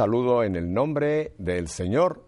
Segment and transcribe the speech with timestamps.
[0.00, 2.24] saludo en el nombre del Señor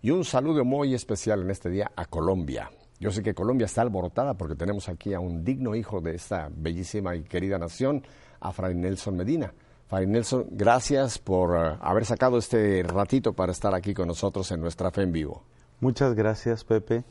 [0.00, 2.70] y un saludo muy especial en este día a Colombia.
[3.00, 6.48] Yo sé que Colombia está alborotada porque tenemos aquí a un digno hijo de esta
[6.54, 8.04] bellísima y querida nación,
[8.38, 9.52] a Fray Nelson Medina.
[9.88, 14.60] Fray Nelson, gracias por eh, haber sacado este ratito para estar aquí con nosotros en
[14.60, 15.42] nuestra fe en vivo.
[15.80, 17.02] Muchas gracias, Pepe.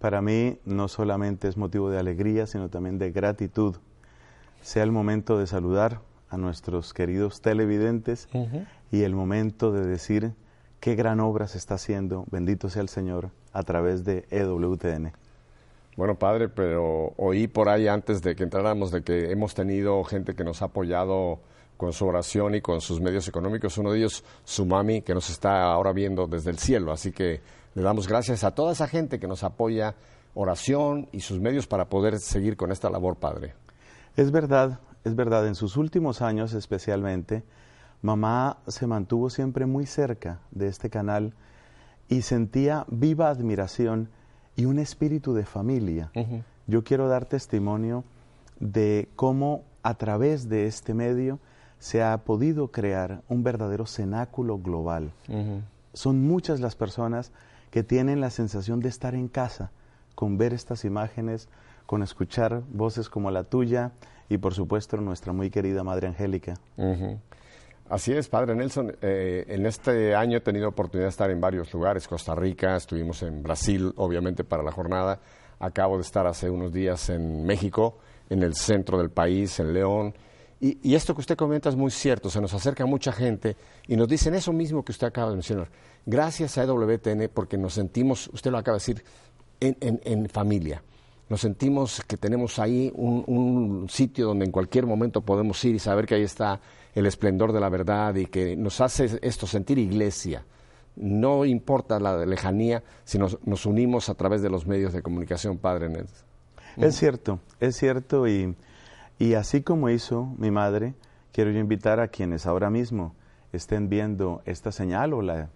[0.00, 3.76] Para mí no solamente es motivo de alegría, sino también de gratitud.
[4.60, 6.00] Sea el momento de saludar
[6.30, 8.26] a nuestros queridos televidentes
[8.92, 10.34] y el momento de decir
[10.78, 15.12] qué gran obra se está haciendo, bendito sea el Señor, a través de EWTN.
[15.96, 20.34] Bueno, padre, pero oí por ahí antes de que entráramos de que hemos tenido gente
[20.34, 21.40] que nos ha apoyado
[21.78, 23.76] con su oración y con sus medios económicos.
[23.78, 26.92] Uno de ellos, su mami, que nos está ahora viendo desde el cielo.
[26.92, 27.40] Así que
[27.74, 29.94] le damos gracias a toda esa gente que nos apoya
[30.34, 33.54] oración y sus medios para poder seguir con esta labor, Padre.
[34.16, 37.42] Es verdad, es verdad, en sus últimos años especialmente,
[38.02, 41.34] mamá se mantuvo siempre muy cerca de este canal
[42.08, 44.10] y sentía viva admiración
[44.56, 46.10] y un espíritu de familia.
[46.66, 48.04] Yo quiero dar testimonio
[48.60, 51.38] de cómo a través de este medio
[51.78, 55.12] se ha podido crear un verdadero cenáculo global.
[55.94, 57.32] Son muchas las personas
[57.70, 59.70] que tienen la sensación de estar en casa
[60.14, 61.48] con ver estas imágenes,
[61.86, 63.92] con escuchar voces como la tuya
[64.28, 66.54] y por supuesto nuestra muy querida Madre Angélica.
[67.88, 68.96] Así es, Padre Nelson.
[69.02, 73.22] Eh, en este año he tenido oportunidad de estar en varios lugares, Costa Rica, estuvimos
[73.22, 75.20] en Brasil, obviamente, para la jornada.
[75.58, 77.98] Acabo de estar hace unos días en México,
[78.30, 80.14] en el centro del país, en León.
[80.64, 83.56] Y, esto que usted comenta es muy cierto, se nos acerca mucha gente
[83.88, 85.68] y nos dicen eso mismo que usted acaba de mencionar.
[86.06, 89.04] Gracias a EWTN porque nos sentimos, usted lo acaba de decir,
[89.58, 90.80] en, familia.
[91.28, 96.06] Nos sentimos que tenemos ahí un, sitio donde en cualquier momento podemos ir y saber
[96.06, 96.60] que ahí está
[96.94, 100.44] el esplendor de la verdad y que nos hace esto sentir iglesia.
[100.94, 105.88] No importa la lejanía si nos, unimos a través de los medios de comunicación, Padre
[105.88, 106.26] Nelson.
[106.76, 108.54] Es cierto, es cierto y,
[109.18, 110.94] y así como hizo mi madre,
[111.32, 113.14] quiero yo invitar a quienes ahora mismo
[113.52, 115.50] estén viendo esta señal o la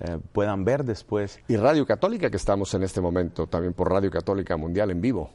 [0.00, 1.40] eh, puedan ver después.
[1.48, 5.30] Y Radio Católica, que estamos en este momento también por Radio Católica Mundial en vivo.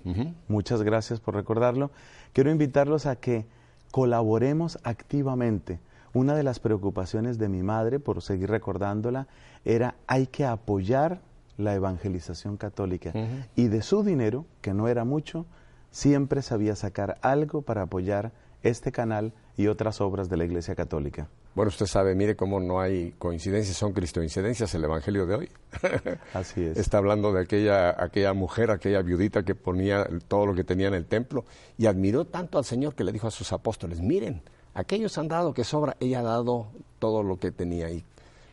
[0.47, 1.92] Muchas gracias por recordarlo.
[2.31, 3.46] Quiero invitarlos a que
[3.94, 5.80] colaboremos activamente.
[6.16, 9.28] Una de las preocupaciones de mi madre, por seguir recordándola,
[9.66, 11.22] era hay que apoyar
[11.58, 13.14] la evangelización católica.
[13.56, 15.46] Y de su dinero, que no era mucho,
[15.92, 18.31] siempre sabía sacar algo para apoyar
[18.63, 21.29] este canal y otras obras de la Iglesia Católica.
[21.53, 25.50] Bueno, usted sabe, mire cómo no hay coincidencias, son cristoincidencias el Evangelio de hoy.
[26.34, 26.78] Así es.
[26.78, 30.96] Está hablando de aquella, aquella mujer, aquella viudita que ponía todo lo que tenía en
[30.96, 31.46] el templo
[31.78, 34.41] y admiró tanto al Señor que le dijo a sus apóstoles, miren,
[34.74, 38.03] aquellos han dado que sobra, ella ha dado todo lo que tenía y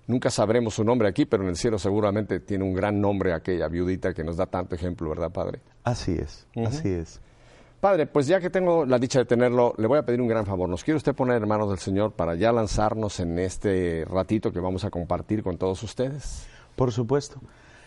[0.06, 3.68] nunca sabremos su nombre aquí, pero en el cielo seguramente tiene un gran nombre aquella
[3.68, 5.60] viudita que nos da tanto ejemplo, ¿verdad, Padre?
[5.84, 7.20] Así es, así es.
[7.80, 10.44] Padre, pues ya que tengo la dicha de tenerlo, le voy a pedir un gran
[10.44, 10.68] favor.
[10.68, 14.60] ¿Nos quiere usted poner en manos del Señor para ya lanzarnos en este ratito que
[14.60, 16.46] vamos a compartir con todos ustedes?
[16.76, 17.40] Por supuesto.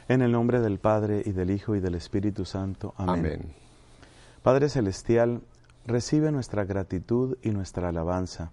[0.07, 2.95] En el nombre del Padre y del Hijo y del Espíritu Santo.
[2.97, 3.19] Amén.
[3.19, 3.53] Amén.
[4.41, 5.41] Padre Celestial,
[5.85, 8.51] recibe nuestra gratitud y nuestra alabanza,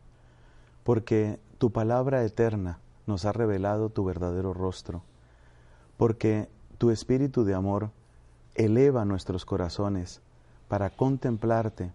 [0.85, 5.03] porque tu palabra eterna nos ha revelado tu verdadero rostro,
[5.97, 7.91] porque tu espíritu de amor
[8.55, 10.21] eleva nuestros corazones
[10.71, 11.91] para contemplarte,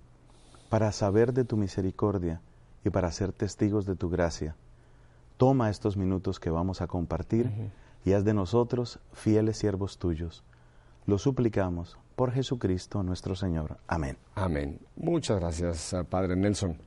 [0.68, 2.42] para saber de tu misericordia
[2.84, 4.58] y para ser testigos de tu gracia.
[5.38, 7.50] Toma estos minutos que vamos a compartir
[8.04, 10.44] y haz de nosotros fieles siervos tuyos.
[11.06, 13.78] Lo suplicamos por Jesucristo nuestro Señor.
[13.88, 14.18] Amén.
[14.36, 14.82] Amén.
[14.98, 16.78] Muchas gracias, eh, Padre Nelson.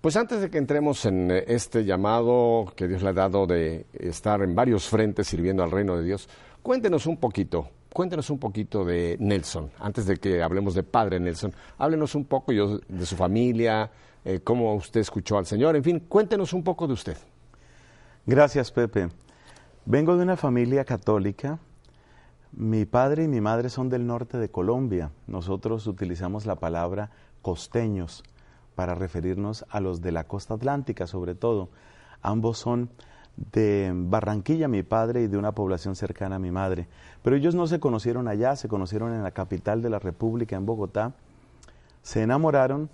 [0.00, 3.86] Pues antes de que entremos en eh, este llamado que Dios le ha dado de
[3.92, 6.28] estar en varios frentes sirviendo al reino de Dios,
[6.64, 11.52] cuéntenos un poquito cuéntenos un poquito de Nelson, antes de que hablemos de Padre Nelson.
[11.78, 13.90] Háblenos un poco de su familia,
[14.24, 17.16] eh, cómo usted escuchó al Señor, en fin, cuéntenos un poco de usted.
[18.24, 19.08] Gracias, Pepe.
[19.84, 21.58] Vengo de una familia católica.
[22.52, 25.10] Mi padre y mi madre son del norte de Colombia.
[25.26, 27.10] Nosotros utilizamos la palabra
[27.42, 28.22] costeños
[28.76, 31.68] para referirnos a los de la costa atlántica, sobre todo.
[32.22, 32.90] Ambos son
[33.52, 36.88] de Barranquilla, mi padre, y de una población cercana a mi madre.
[37.22, 40.66] Pero ellos no se conocieron allá, se conocieron en la capital de la República, en
[40.66, 41.14] Bogotá,
[42.02, 42.90] se enamoraron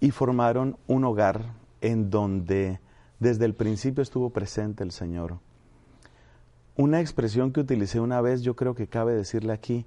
[0.00, 2.80] y formaron un hogar en donde
[3.18, 5.38] desde el principio estuvo presente el Señor.
[6.76, 9.84] Una expresión que utilicé una vez, yo creo que cabe decirle aquí,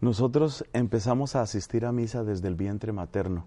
[0.00, 3.46] nosotros empezamos a asistir a misa desde el vientre materno.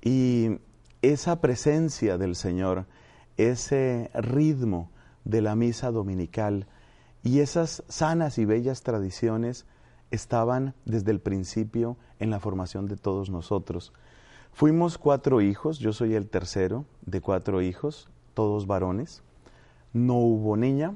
[0.00, 0.58] Y
[1.02, 2.86] esa presencia del Señor,
[3.36, 4.90] ese ritmo
[5.24, 6.66] de la misa dominical.
[7.22, 9.66] Y esas sanas y bellas tradiciones
[10.10, 13.92] estaban desde el principio en la formación de todos nosotros.
[14.52, 19.22] Fuimos cuatro hijos, yo soy el tercero de cuatro hijos, todos varones.
[19.92, 20.94] No hubo niña.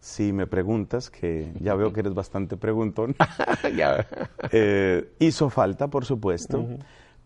[0.00, 3.16] Si me preguntas, que ya veo que eres bastante preguntón,
[4.52, 6.66] eh, hizo falta, por supuesto,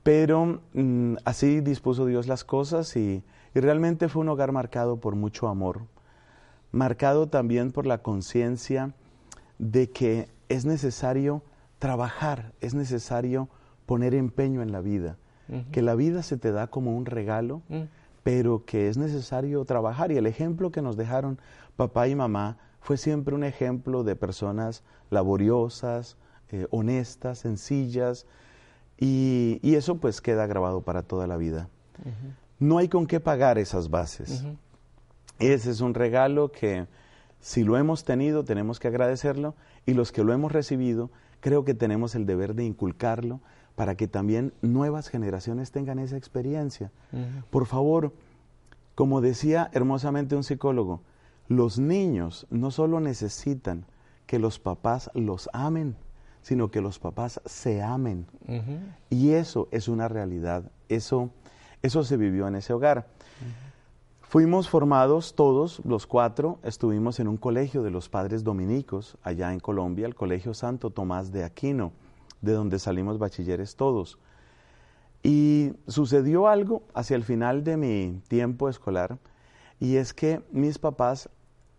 [0.04, 3.24] pero mm, así dispuso Dios las cosas y
[3.54, 5.82] realmente fue un hogar marcado por mucho amor,
[6.72, 8.94] marcado también por la conciencia
[9.58, 11.42] de que es necesario
[11.78, 13.48] trabajar, es necesario
[13.86, 15.16] poner empeño en la vida,
[15.72, 17.84] que la vida se te da como un regalo, mm.
[18.22, 20.12] pero que es necesario trabajar.
[20.12, 21.40] Y el ejemplo que nos dejaron
[21.76, 26.18] papá y mamá fue siempre un ejemplo de personas laboriosas,
[26.50, 28.26] eh, honestas, sencillas,
[29.00, 31.68] y, eso pues queda grabado para toda la vida.
[32.58, 34.44] No hay con qué pagar esas bases.
[35.38, 36.86] Ese es un regalo que
[37.40, 39.54] si lo hemos tenido tenemos que agradecerlo
[39.86, 41.10] y los que lo hemos recibido
[41.40, 43.40] creo que tenemos el deber de inculcarlo
[43.76, 46.90] para que también nuevas generaciones tengan esa experiencia.
[47.50, 48.12] Por favor,
[48.96, 51.00] como decía hermosamente un psicólogo,
[51.46, 53.86] los niños no solo necesitan
[54.26, 55.94] que los papás los amen,
[56.42, 58.26] sino que los papás se amen.
[59.10, 61.30] Y eso es una realidad, eso,
[61.82, 63.06] eso se vivió en ese hogar.
[64.20, 69.60] Fuimos formados todos, los cuatro, estuvimos en un colegio de los padres dominicos allá en
[69.60, 71.92] Colombia, el Colegio Santo Tomás de Aquino,
[72.42, 74.18] de donde salimos bachilleres todos.
[75.22, 79.18] Y sucedió algo hacia el final de mi tiempo escolar,
[79.80, 81.30] y es que mis papás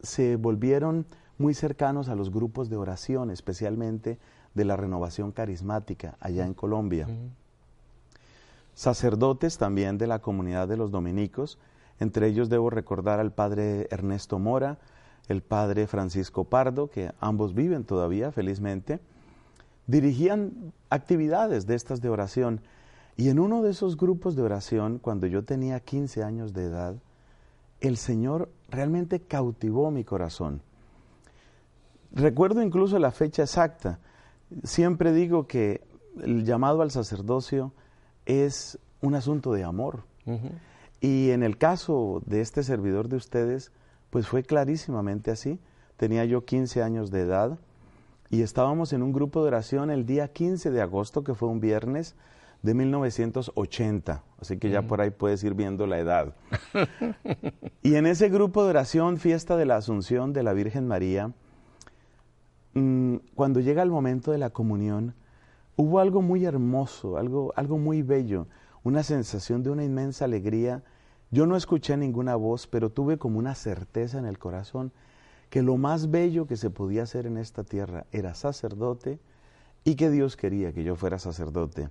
[0.02, 1.06] se volvieron
[1.38, 4.18] muy cercanos a los grupos de oración, especialmente
[4.56, 7.08] de la renovación carismática allá en Colombia.
[8.74, 11.58] Sacerdotes también de la comunidad de los dominicos,
[12.00, 14.78] entre ellos debo recordar al padre Ernesto Mora,
[15.28, 19.00] el padre Francisco Pardo, que ambos viven todavía felizmente,
[19.86, 22.62] dirigían actividades de estas de oración.
[23.18, 26.96] Y en uno de esos grupos de oración, cuando yo tenía 15 años de edad,
[27.82, 30.62] el Señor realmente cautivó mi corazón.
[32.12, 34.00] Recuerdo incluso la fecha exacta.
[34.64, 35.82] Siempre digo que
[36.24, 37.74] el llamado al sacerdocio
[38.26, 40.04] es un asunto de amor.
[41.02, 43.72] Y en el caso de este servidor de ustedes,
[44.10, 45.60] pues fue clarísimamente así.
[45.98, 47.58] Tenía yo 15 años de edad
[48.30, 51.60] y estábamos en un grupo de oración el día 15 de agosto, que fue un
[51.60, 52.16] viernes
[52.62, 54.24] de 1980.
[54.40, 56.36] Así que ya por ahí puedes ir viendo la edad.
[57.84, 61.32] y en ese grupo de oración, fiesta de la Asunción de la Virgen María,
[62.74, 65.16] mm, cuando llega el momento de la comunión,
[65.80, 68.48] hubo algo muy hermoso, algo, algo muy bello
[68.84, 70.84] una sensación de una inmensa alegría.
[71.32, 74.92] Yo no escuché ninguna voz, pero tuve como una certeza en el corazón
[75.50, 79.20] que lo más bello que se podía hacer en esta tierra era sacerdote
[79.86, 81.88] y que Dios quería que yo fuera sacerdote.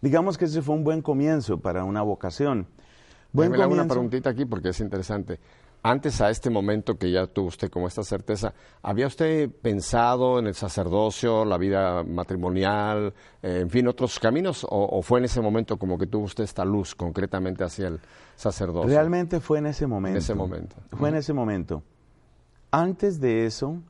[0.00, 2.66] Digamos que ese fue un buen comienzo para una vocación.
[3.30, 5.38] Buen una preguntita aquí porque es interesante
[5.82, 10.46] antes a este momento que ya tuvo usted como esta certeza, ¿había usted pensado en
[10.46, 14.66] el sacerdocio, la vida matrimonial, eh, en fin, otros caminos?
[14.68, 18.00] O, fue en ese momento como que tuvo usted esta luz concretamente hacia el
[18.34, 18.90] sacerdocio?
[18.90, 20.16] Realmente fue en ese momento.
[20.16, 20.76] En ese momento.
[20.90, 21.82] Fue en ese momento.
[22.70, 23.80] Antes de eso,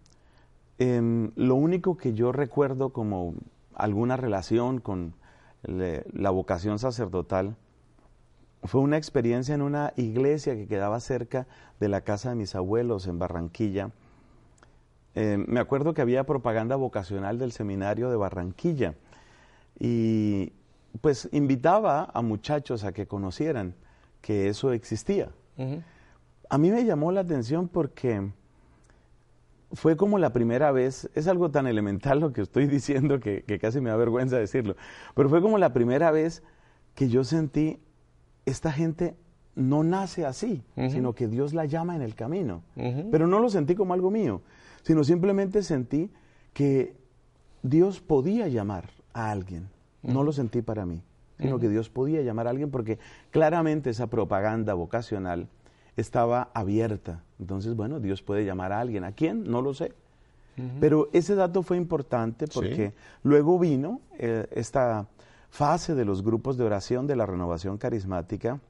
[0.78, 3.35] em, lo único que yo recuerdo como
[3.75, 5.14] alguna relación con
[5.62, 7.57] la vocación sacerdotal
[8.62, 11.46] fue una experiencia en una iglesia que quedaba cerca
[11.80, 13.90] de la casa de mis abuelos en Barranquilla.
[15.14, 18.94] Eh, me acuerdo que había propaganda vocacional del seminario de Barranquilla
[19.78, 20.52] y
[21.00, 23.75] pues invitaba a muchachos a que conocieran
[24.20, 25.30] que eso existía.
[26.48, 28.30] A mí me llamó la atención porque
[29.72, 33.58] fue como la primera vez, es algo tan elemental lo que estoy diciendo que, que
[33.58, 34.76] casi me da vergüenza decirlo,
[35.14, 36.42] pero fue como la primera vez
[36.94, 37.80] que yo sentí
[38.47, 39.17] esta gente
[39.55, 42.62] no nace así, sino que Dios la llama en el camino.
[43.11, 44.43] Pero no lo sentí como algo mío,
[44.83, 46.11] sino simplemente sentí
[46.53, 46.95] que
[47.62, 49.69] Dios podía llamar a alguien.
[50.03, 51.03] No lo sentí para mí,
[51.41, 52.99] sino que Dios podía llamar a alguien porque
[53.31, 55.49] claramente esa propaganda vocacional
[55.97, 57.25] estaba abierta.
[57.41, 59.05] Entonces, bueno, Dios puede llamar a alguien.
[59.05, 59.45] ¿A quién?
[59.50, 59.93] No lo sé.
[60.81, 65.07] Pero ese dato fue importante porque luego vino eh, esta
[65.56, 68.60] fase de los grupos de oración de la renovación carismática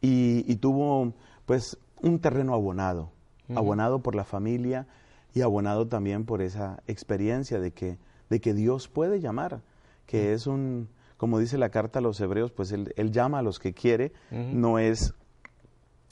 [0.00, 1.14] y, tuvo
[1.46, 3.12] pues un terreno abonado,
[3.54, 4.88] abonado por la familia
[5.32, 7.98] y abonado también por esa experiencia de que,
[8.30, 9.60] de que Dios puede llamar,
[10.06, 13.60] que es un, como dice la carta a los hebreos, pues Él, llama a los
[13.60, 15.14] que quiere, no, es,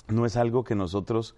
[0.06, 1.34] no es algo que nosotros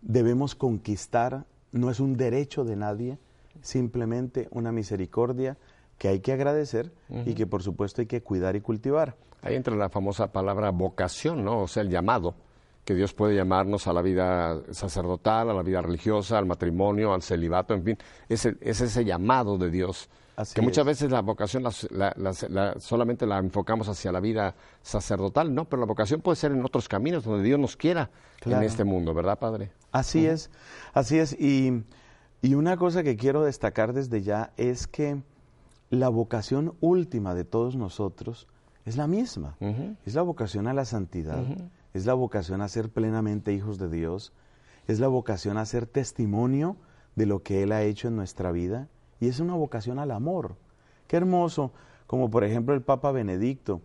[0.00, 3.18] debemos conquistar, no es un derecho de nadie,
[3.60, 5.58] simplemente una misericordia
[5.98, 6.92] que hay que agradecer
[7.26, 9.16] y que por supuesto hay que cuidar y cultivar.
[9.42, 11.62] Ahí entra la famosa palabra vocación, ¿no?
[11.62, 12.34] O sea, el llamado,
[12.84, 17.22] que Dios puede llamarnos a la vida sacerdotal, a la vida religiosa, al matrimonio, al
[17.22, 17.98] celibato, en fin.
[18.28, 20.08] Es, es ese llamado de Dios.
[20.54, 21.64] que muchas veces la vocación
[22.78, 26.88] solamente la enfocamos hacia la vida sacerdotal, no, pero la vocación puede ser en otros
[26.88, 28.10] caminos donde Dios nos quiera
[28.44, 29.70] en este mundo, ¿verdad, Padre?
[29.92, 30.50] Así es,
[30.94, 31.32] así es.
[31.38, 31.84] Y,
[32.40, 35.22] y una cosa que quiero destacar desde ya es que
[35.90, 38.46] la vocación última de todos nosotros
[38.84, 39.56] es la misma.
[40.04, 41.44] Es la vocación a la santidad,
[41.94, 44.32] es la vocación a ser plenamente hijos de Dios,
[44.86, 46.76] es la vocación a ser testimonio
[47.16, 48.88] de lo que Él ha hecho en nuestra vida
[49.20, 50.56] y es una vocación al amor.
[51.06, 51.72] Qué hermoso,
[52.06, 53.80] como por ejemplo el Papa Benedicto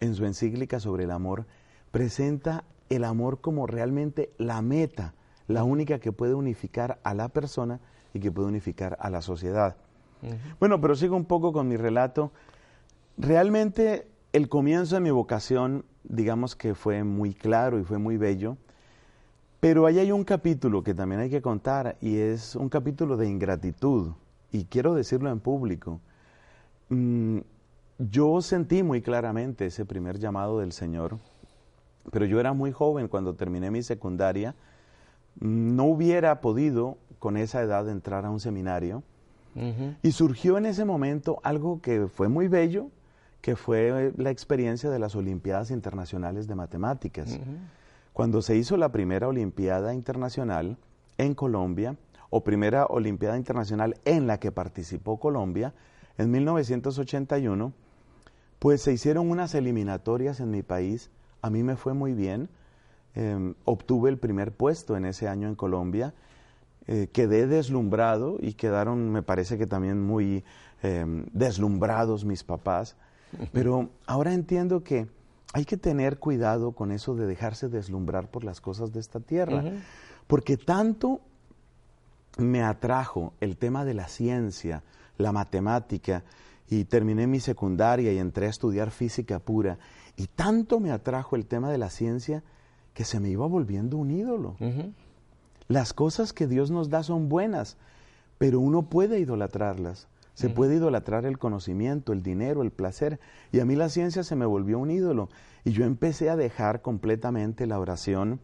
[0.00, 1.46] en su encíclica sobre el amor
[1.90, 5.14] presenta el amor como realmente la meta,
[5.48, 7.80] la única que puede unificar a la persona
[8.14, 9.76] y que puede unificar a la sociedad.
[10.58, 12.32] Bueno, pero sigo un poco con mi relato.
[13.18, 18.56] Realmente el comienzo de mi vocación, digamos que fue muy claro y fue muy bello,
[19.60, 23.28] pero ahí hay un capítulo que también hay que contar y es un capítulo de
[23.28, 24.12] ingratitud,
[24.52, 26.00] y quiero decirlo en público.
[26.88, 27.38] Mm,
[27.98, 31.18] yo sentí muy claramente ese primer llamado del Señor,
[32.10, 34.54] pero yo era muy joven cuando terminé mi secundaria,
[35.40, 39.02] no hubiera podido con esa edad entrar a un seminario,
[40.02, 42.90] y surgió en ese momento algo que fue muy bello,
[43.40, 47.38] que fue la experiencia de las Olimpiadas Internacionales de Matemáticas.
[48.12, 50.76] Cuando se hizo la primera Olimpiada Internacional
[51.18, 51.96] en Colombia,
[52.30, 55.74] o primera Olimpiada Internacional en la que participó Colombia,
[56.18, 57.72] en 1981,
[58.58, 61.10] pues se hicieron unas eliminatorias en mi país.
[61.42, 62.48] A mí me fue muy bien.
[63.14, 66.14] Em, obtuve el primer puesto en ese año en Colombia
[66.88, 70.44] eh, quedé deslumbrado y quedaron, me parece que también muy
[70.82, 72.96] em, deslumbrados mis papás.
[73.52, 75.08] Pero ahora entiendo que
[75.52, 79.64] hay que tener cuidado con eso de dejarse deslumbrar por las cosas de esta tierra.
[80.26, 81.20] Porque tanto
[82.38, 84.82] me atrajo el tema de la ciencia,
[85.18, 86.24] la matemática,
[86.68, 89.78] y terminé mi secundaria y entré a estudiar física pura,
[90.16, 92.42] y tanto me atrajo el tema de la ciencia
[92.94, 94.56] que se me iba volviendo un ídolo.
[95.68, 97.76] Las cosas que Dios nos da son buenas,
[98.38, 100.08] pero uno puede idolatrarlas.
[100.34, 103.18] Se puede idolatrar el conocimiento, el dinero, el placer.
[103.52, 105.30] Y a mí la ciencia se me volvió un ídolo.
[105.64, 108.38] Y yo empecé a dejar completamente la oración.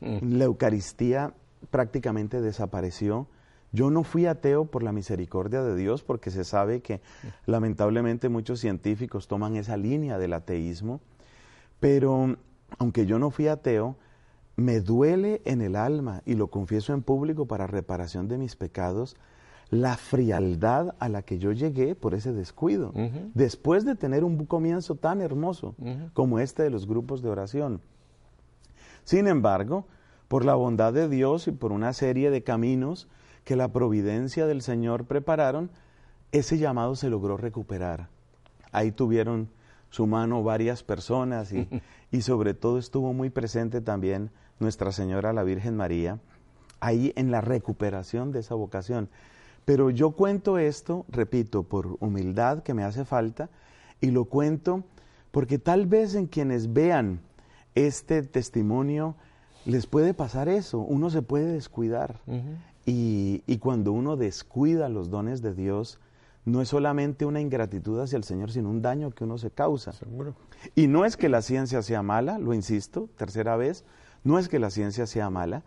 [0.00, 1.34] La Eucaristía
[1.70, 3.26] prácticamente desapareció.
[3.72, 7.00] Yo no fui ateo por la misericordia de Dios, porque se sabe que
[7.46, 11.00] lamentablemente muchos científicos toman esa línea del ateísmo.
[11.80, 12.36] Pero
[12.78, 13.96] aunque yo no fui ateo,
[14.56, 19.16] me duele en el alma, y lo confieso en público para reparación de mis pecados,
[19.70, 22.92] la frialdad a la que yo llegué por ese descuido,
[23.34, 25.74] después de tener un comienzo tan hermoso
[26.12, 27.80] como este de los grupos de oración.
[29.04, 29.86] Sin embargo,
[30.28, 33.08] por la bondad de Dios y por una serie de caminos
[33.44, 35.70] que la providencia del Señor prepararon,
[36.32, 38.08] ese llamado se logró recuperar.
[38.72, 39.50] Ahí tuvieron
[39.90, 41.68] su mano varias personas y,
[42.10, 46.18] y sobre todo estuvo muy presente también nuestra Señora la Virgen María,
[46.80, 49.08] ahí en la recuperación de esa vocación.
[49.64, 53.48] Pero yo cuento esto, repito, por humildad que me hace falta,
[54.00, 54.84] y lo cuento
[55.30, 57.20] porque tal vez en quienes vean
[57.74, 59.16] este testimonio
[59.64, 62.20] les puede pasar eso, uno se puede descuidar.
[62.86, 65.98] y, y, cuando uno descuida los dones de Dios,
[66.44, 69.92] no es solamente una ingratitud hacia el Señor, sino un daño que uno se causa.
[69.92, 70.34] Seguro.
[70.74, 73.84] Y no es que la ciencia sea mala, lo insisto, tercera vez,
[74.24, 75.62] no es que la ciencia sea mala,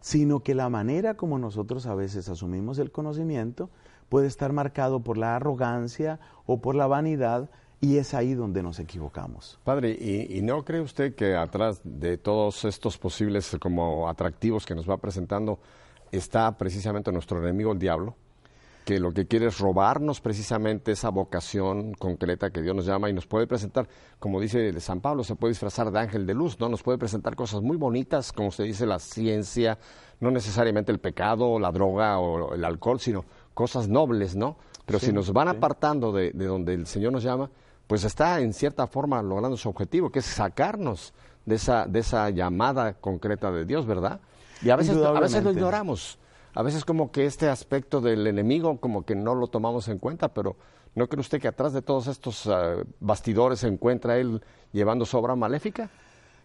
[0.00, 3.70] sino que la manera como nosotros a veces asumimos el conocimiento
[4.08, 7.48] puede estar marcado por la arrogancia o por la vanidad
[7.80, 9.58] y es ahí donde nos equivocamos.
[9.64, 14.88] Padre, ¿y, no cree usted que atrás de todos estos posibles como atractivos que nos
[14.88, 15.58] va presentando
[16.12, 18.16] está precisamente nuestro enemigo el diablo?
[18.84, 23.12] Que lo que quiere es robarnos precisamente esa vocación concreta que Dios nos llama y
[23.12, 26.68] nos puede presentar, como dice San Pablo, se puede disfrazar de ángel de luz, ¿no?
[26.68, 29.78] Nos puede presentar cosas muy bonitas, como se dice, la ciencia,
[30.20, 34.56] no necesariamente el pecado, la droga o el alcohol, sino cosas nobles, ¿no?
[34.86, 37.50] Pero si nos van apartando de, donde el Señor nos llama,
[37.86, 41.12] pues está en cierta forma logrando su objetivo, que es sacarnos
[41.44, 44.20] de esa, de esa llamada concreta de Dios, ¿verdad?
[44.62, 46.18] Y a veces, a veces lo ignoramos
[46.54, 50.28] a veces como que este aspecto del enemigo como que no lo tomamos en cuenta,
[50.28, 50.56] pero
[50.94, 54.42] ¿no cree usted que atrás de todos estos ah, bastidores se encuentra él
[54.72, 55.90] llevando su obra maléfica?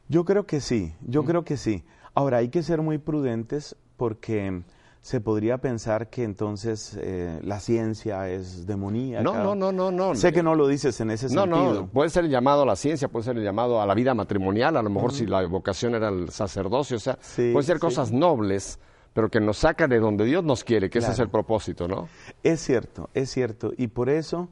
[0.07, 1.83] Yo creo que sí, yo creo que sí.
[2.13, 4.63] Ahora hay que ser muy prudentes porque
[5.01, 9.23] se podría pensar que entonces eh, la ciencia es demoníaca.
[9.23, 10.15] No, no, no, no, no.
[10.15, 11.45] Sé que no lo dices en ese sentido.
[11.45, 13.93] No, no, puede ser el llamado a la ciencia, puede ser el llamado a la
[13.93, 17.77] vida matrimonial, a lo mejor si la vocación era el sacerdocio, o sea, puede ser
[17.77, 18.79] cosas nobles,
[19.15, 22.09] pero que nos saca de donde Dios nos quiere, que ese es el propósito, ¿no?
[22.43, 24.49] Es cierto, es cierto, y por eso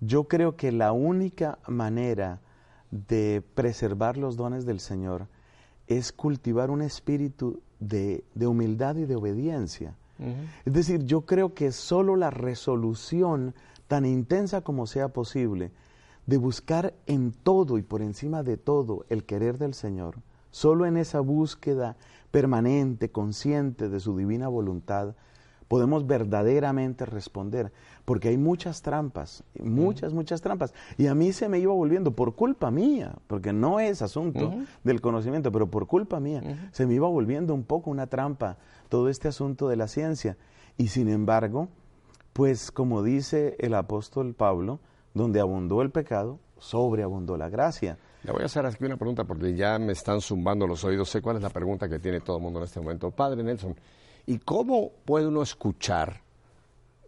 [0.00, 2.40] yo creo que la única manera
[2.90, 5.28] de preservar los dones del Señor
[5.86, 9.94] es cultivar un espíritu de, humildad y de obediencia.
[10.66, 13.54] Es decir, yo creo que solo la resolución
[13.86, 15.70] tan intensa como sea posible
[16.26, 20.16] de buscar en todo y por encima de todo el querer del Señor,
[20.50, 21.96] solo en esa búsqueda
[22.30, 25.14] permanente, consciente de su divina voluntad,
[25.70, 27.72] podemos verdaderamente responder,
[28.04, 30.74] porque hay muchas trampas, muchas, muchas trampas.
[30.98, 34.52] Y a mí se me iba volviendo, por culpa mía, porque no es asunto
[34.82, 36.42] del conocimiento, pero por culpa mía,
[36.72, 38.56] se me iba volviendo un poco una trampa
[38.88, 40.36] todo este asunto de la ciencia.
[40.76, 41.68] Y sin embargo,
[42.32, 44.80] pues como dice el apóstol Pablo,
[45.14, 47.96] donde abundó el pecado, sobreabundó la gracia.
[48.22, 51.08] Le voy a hacer aquí una pregunta porque ya me están zumbando los oídos.
[51.08, 53.10] Sé cuál es la pregunta que tiene todo el mundo en este momento.
[53.10, 53.74] Padre Nelson,
[54.26, 56.22] ¿Y cómo puede uno escuchar?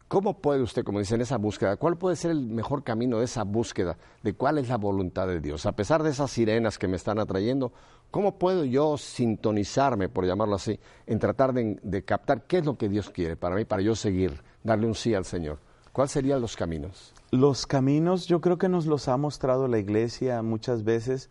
[0.08, 3.24] ¿Cómo puede usted, como dice, en esa búsqueda, cuál puede ser el mejor camino de
[3.24, 5.64] esa búsqueda, de cuál es la voluntad de Dios?
[5.64, 7.72] A pesar de esas sirenas que me están atrayendo,
[8.10, 12.90] ¿cómo puedo yo sintonizarme, por llamarlo así, en tratar de, captar qué es lo que
[12.90, 15.60] Dios quiere para mí, para yo seguir, darle un sí al Señor?
[15.92, 17.12] ¿Cuáles serían los caminos?
[17.30, 21.30] Los caminos yo creo que nos los ha mostrado la iglesia muchas veces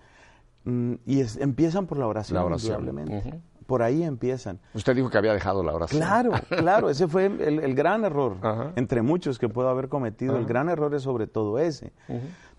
[0.66, 4.60] mm, y empiezan por la oración, la oración por ahí empiezan.
[4.74, 6.02] Usted dijo que había dejado la oración.
[6.02, 8.36] Claro, claro, ese fue el, gran error,
[8.76, 11.94] entre muchos que puedo haber cometido, el gran error es sobre todo ese.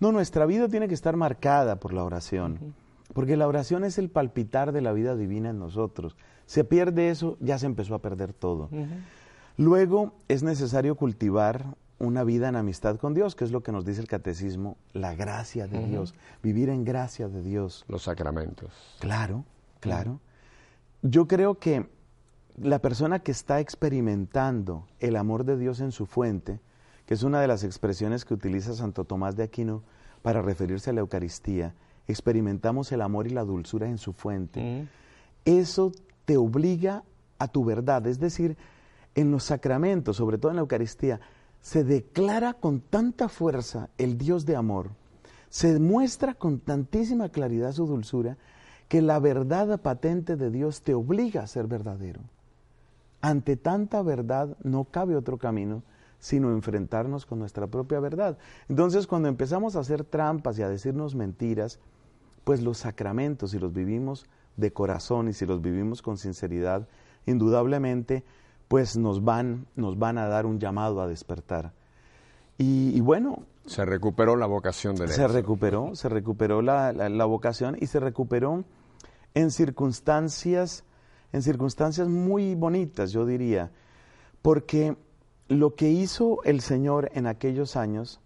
[0.00, 2.74] No, nuestra vida tiene que estar marcada por la oración,
[3.12, 6.16] porque la oración es el palpitar de la vida divina en nosotros.
[6.46, 8.70] Se pierde eso, ya se empezó a perder todo.
[9.58, 13.84] Luego es necesario cultivar una vida en amistad con Dios, que es lo que nos
[13.84, 17.84] dice el catecismo, la gracia de Dios, vivir en gracia de Dios.
[17.86, 18.96] Los sacramentos.
[18.98, 19.44] Claro,
[19.78, 20.20] claro.
[21.02, 21.88] Yo creo que
[22.56, 26.60] la persona que está experimentando el amor de Dios en su fuente,
[27.06, 29.84] que es una de las expresiones que utiliza Santo Tomás de Aquino
[30.22, 31.76] para referirse a la Eucaristía,
[32.08, 34.88] experimentamos el amor y la dulzura en su fuente.
[35.44, 35.92] Eso
[36.24, 37.04] te obliga
[37.38, 38.56] a tu verdad, es decir,
[39.14, 41.20] en los sacramentos, sobre todo en la Eucaristía,
[41.62, 44.90] se declara con tanta fuerza el Dios de amor,
[45.48, 48.36] se muestra con tantísima claridad su dulzura,
[48.88, 52.20] que la verdad patente de Dios te obliga a ser verdadero.
[53.22, 55.82] Ante tanta verdad no cabe otro camino
[56.22, 58.38] sino enfrentarnos con nuestra propia verdad.
[58.68, 61.80] Entonces cuando empezamos a hacer trampas y a decirnos mentiras,
[62.44, 66.86] pues los sacramentos, si los vivimos de corazón y si los vivimos con sinceridad,
[67.26, 68.22] indudablemente,
[68.72, 71.74] pues nos van, nos van a dar un llamado a despertar.
[72.56, 73.42] Y, bueno.
[73.66, 78.64] Se recuperó la vocación de Se recuperó, se recuperó la, la vocación y se recuperó
[79.34, 80.84] en circunstancias,
[81.34, 83.72] en circunstancias muy bonitas, yo diría,
[84.40, 84.96] porque
[85.48, 88.22] lo que hizo el Señor en aquellos años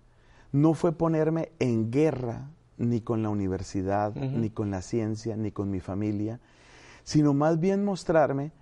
[0.52, 5.72] no fue ponerme en guerra ni con la universidad, ni con la ciencia, ni con
[5.72, 6.38] mi familia,
[7.02, 8.52] sino más bien mostrarme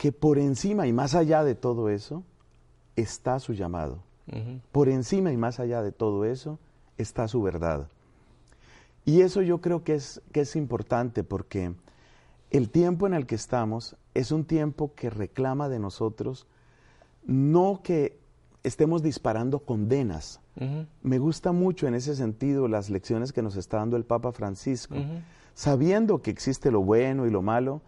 [0.00, 2.22] que por encima y más allá de todo eso
[2.96, 3.98] está su llamado.
[4.72, 6.58] Por encima y más allá de todo eso
[6.96, 7.86] está su verdad.
[9.04, 11.74] Y eso yo creo que es, que es importante porque
[12.50, 16.46] el tiempo en el que estamos es un tiempo que reclama de nosotros
[17.26, 18.18] no que
[18.62, 20.40] estemos disparando condenas.
[21.02, 24.94] Me gusta mucho en ese sentido las lecciones que nos está dando el Papa Francisco.
[25.52, 27.82] Sabiendo que existe lo bueno y lo malo,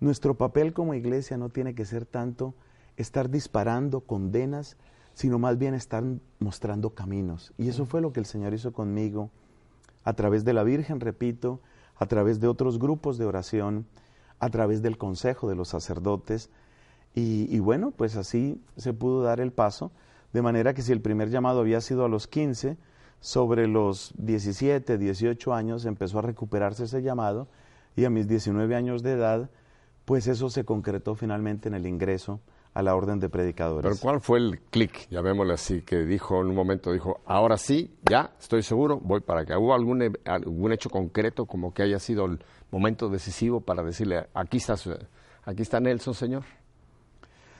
[0.00, 2.54] nuestro papel como iglesia no tiene que ser tanto
[2.96, 4.76] estar disparando condenas,
[5.14, 6.04] sino más bien estar
[6.38, 7.52] mostrando caminos.
[7.58, 9.30] Y eso fue lo que el Señor hizo conmigo
[10.04, 11.60] a través de la Virgen, repito,
[11.96, 13.86] a través de otros grupos de oración
[14.38, 16.50] a través del consejo de los sacerdotes.
[17.14, 19.90] Y, bueno, pues así se pudo dar el paso,
[20.34, 22.76] de manera que si el primer llamado había sido a los 15,
[23.20, 27.48] sobre los 17, 18 años empezó a recuperarse ese llamado
[27.96, 29.48] y a mis 19 años de edad,
[30.06, 32.40] pues eso se concretó finalmente en el ingreso
[32.72, 33.90] a la orden de predicadores.
[33.90, 37.94] Pero ¿cuál fue el clic, llamémosle así, que dijo en un momento, dijo, ahora sí,
[38.08, 39.58] ya, estoy seguro, voy para acá?
[39.58, 42.38] ¿Hubo algún, algún hecho concreto como que haya sido el
[42.70, 44.76] momento decisivo para decirle, aquí está,
[45.44, 46.44] aquí está Nelson, señor?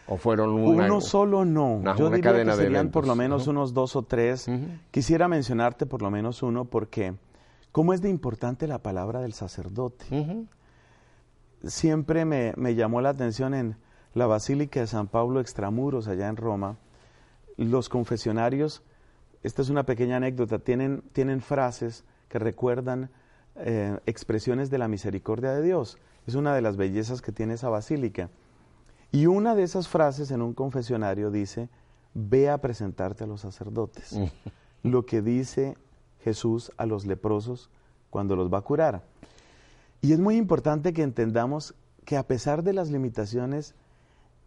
[0.07, 1.83] ¿O fueron Uno solo no.
[1.97, 4.49] Yo diría cadena que serían por lo menos unos dos o tres.
[4.93, 7.15] Quisiera mencionarte por lo menos uno porque
[7.73, 10.07] cómo es de importante la palabra del sacerdote.
[11.65, 13.77] Siempre me, me llamó la atención en
[14.15, 16.77] la Basílica de San Pablo Extramuros, allá en Roma,
[17.57, 18.83] los confesionarios,
[19.43, 23.11] esta es una pequeña anécdota, tienen, tienen frases que recuerdan
[23.55, 25.99] eh, expresiones de la misericordia de Dios.
[26.27, 28.29] Es una de las bellezas que tiene esa basílica.
[29.13, 31.69] Y una de esas frases en un confesionario dice,
[32.13, 34.15] ve a presentarte a los sacerdotes.
[34.15, 34.25] Mm.
[34.83, 35.77] Lo que dice
[36.25, 37.71] Jesús a los leprosos
[38.11, 39.05] cuando los va a curar.
[40.01, 43.75] Y es muy importante que entendamos que a pesar de las limitaciones,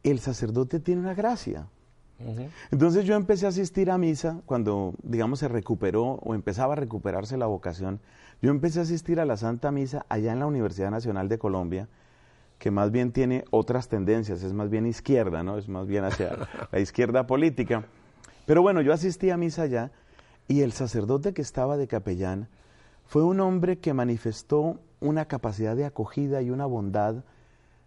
[0.03, 1.67] el sacerdote tiene una gracia.
[2.71, 7.37] Entonces yo empecé a asistir a misa cuando, digamos, se recuperó o empezaba a recuperarse
[7.37, 8.01] la vocación.
[8.41, 11.87] Yo empecé a asistir a la Santa Misa allá en la Universidad Nacional de Colombia,
[12.57, 15.57] que más bien tiene otras tendencias, es más bien izquierda, ¿no?
[15.57, 16.37] Es más bien hacia
[16.71, 17.85] la izquierda política.
[18.45, 19.91] Pero bueno, yo asistí a misa allá
[20.47, 22.49] y el sacerdote que estaba de capellán
[23.05, 27.23] fue un hombre que manifestó una capacidad de acogida y una bondad.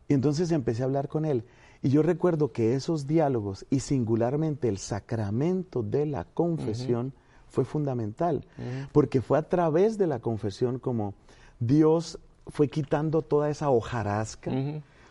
[0.08, 1.44] Y entonces empecé a hablar con él.
[1.82, 7.12] Y yo recuerdo que esos diálogos y singularmente el sacramento de la confesión
[7.48, 8.46] fue fundamental,
[8.92, 11.14] porque fue a través de la confesión como
[11.60, 14.50] Dios fue quitando toda esa hojarasca,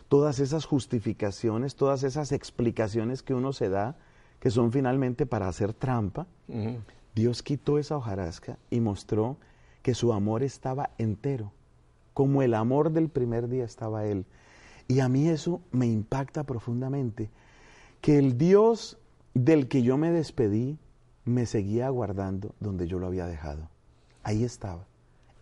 [0.08, 3.96] todas esas justificaciones, todas esas explicaciones que uno se da,
[4.40, 6.26] que son finalmente para hacer trampa.
[7.14, 9.36] Dios quitó esa hojarasca y mostró
[9.82, 11.52] que su amor estaba entero,
[12.14, 14.26] como el amor del primer día estaba Él.
[14.88, 17.30] Y a mí eso me impacta profundamente,
[18.00, 18.98] que el Dios
[19.34, 20.78] del que yo me despedí
[21.24, 23.68] me seguía aguardando donde yo lo había dejado.
[24.22, 24.86] Ahí estaba.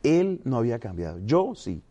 [0.03, 1.83] Él no había cambiado, yo sí,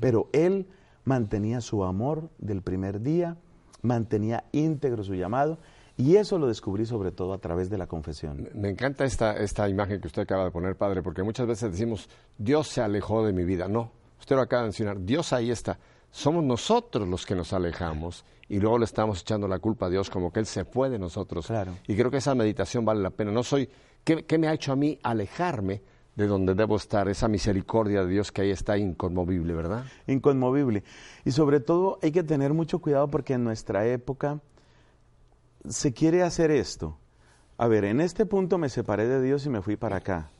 [0.00, 0.66] pero Él
[1.04, 3.36] mantenía su amor del primer día,
[3.82, 5.58] mantenía íntegro su llamado
[5.96, 8.48] y eso lo descubrí sobre todo a través de la confesión.
[8.54, 12.08] Me encanta esta, esta imagen que usted acaba de poner, Padre, porque muchas veces decimos,
[12.36, 13.66] Dios se alejó de mi vida.
[13.66, 15.78] No, usted lo acaba de mencionar, Dios ahí está
[16.16, 20.08] somos nosotros los que nos alejamos y luego le estamos echando la culpa a Dios
[20.08, 21.52] como que Él se fue de nosotros.
[21.86, 23.32] Y creo que esa meditación vale la pena.
[23.32, 23.68] No soy,
[24.02, 25.82] ¿qué, me ha hecho a mí alejarme
[26.14, 27.08] de donde debo estar?
[27.10, 29.84] Esa misericordia de Dios que ahí está inconmovible, ¿verdad?
[30.06, 30.84] Inconmovible.
[31.26, 34.40] Y sobre todo hay que tener mucho cuidado porque en nuestra época
[35.68, 36.96] se quiere hacer esto.
[37.58, 40.30] A ver, en este punto me separé de Dios y me fui para acá.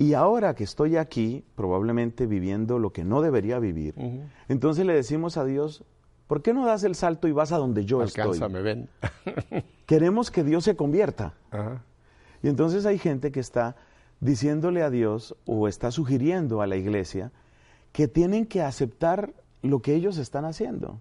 [0.00, 3.94] Y ahora que estoy aquí, probablemente viviendo lo que no debería vivir,
[4.48, 5.84] entonces le decimos a Dios,
[6.26, 8.88] ¿por qué no das el salto y vas a donde yo Alcánzame, ven.
[9.86, 11.34] Queremos que Dios se convierta.
[12.42, 13.76] Y entonces hay gente que está
[14.20, 17.30] diciéndole a Dios o está sugiriendo a la iglesia
[17.92, 20.98] que tienen que aceptar lo que ellos están haciendo.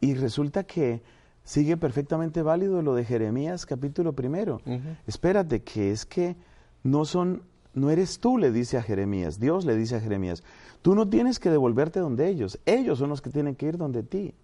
[0.00, 1.02] Y resulta que
[1.44, 4.62] sigue perfectamente válido lo de Jeremías capítulo primero.
[5.06, 6.34] Espérate, que es que
[6.82, 7.42] no son
[7.74, 10.42] no eres tú, le dice a Jeremías, Dios le dice a Jeremías,
[10.82, 14.02] tú no tienes que devolverte donde ellos, ellos son los que tienen que ir donde
[14.02, 14.34] ti.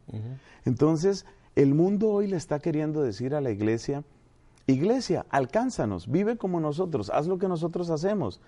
[0.64, 4.04] Entonces, el mundo hoy le está queriendo decir a la iglesia,
[4.66, 8.40] iglesia, alcánzanos, vive como nosotros, haz lo que nosotros hacemos.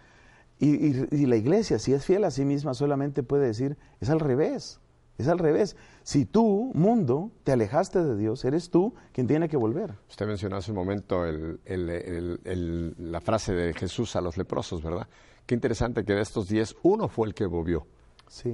[0.60, 4.80] y la iglesia, si es fiel a sí misma, solamente puede decir, es al revés.
[5.18, 5.76] Es al revés.
[6.04, 9.94] Si tú, mundo, te alejaste de Dios, eres tú quien tiene que volver.
[10.08, 11.24] Usted mencionó hace un momento
[11.66, 15.08] la frase de Jesús a los leprosos, ¿verdad?
[15.44, 17.86] Qué interesante que de estos diez, uno fue el que volvió.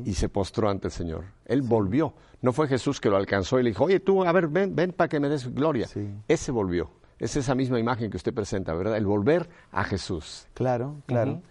[0.05, 1.25] Y se postró ante el Señor.
[1.45, 2.15] Él volvió.
[2.41, 4.93] No fue Jesús que lo alcanzó y le dijo, oye, tú, a ver, ven, ven
[4.93, 5.89] para que me des gloria.
[6.29, 6.91] Ese volvió.
[7.19, 8.97] Es esa misma imagen que usted presenta, ¿verdad?
[8.97, 10.47] El volver a Jesús.
[10.55, 11.43] Claro, claro.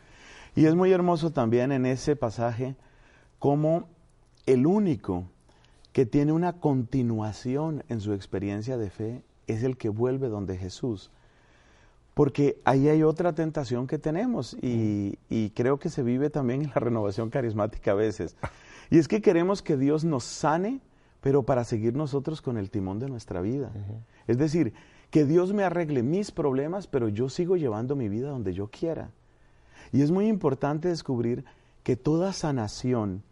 [0.55, 2.75] Y es muy hermoso también en ese pasaje
[3.39, 3.89] cómo
[4.45, 5.25] el único
[5.91, 11.11] que tiene una continuación en su experiencia de fe es el que vuelve donde Jesús.
[12.13, 15.17] Porque ahí hay otra tentación que tenemos y,
[15.55, 18.35] creo que se vive también en la renovación carismática a veces.
[18.91, 20.81] Y es que queremos que Dios nos sane,
[21.21, 23.71] pero para seguir nosotros con el timón de nuestra vida.
[24.27, 24.73] Es decir,
[25.09, 29.09] que Dios me arregle mis problemas, pero yo sigo llevando mi vida donde yo quiera.
[29.91, 31.45] Y es muy importante descubrir
[31.83, 33.23] que toda sanación,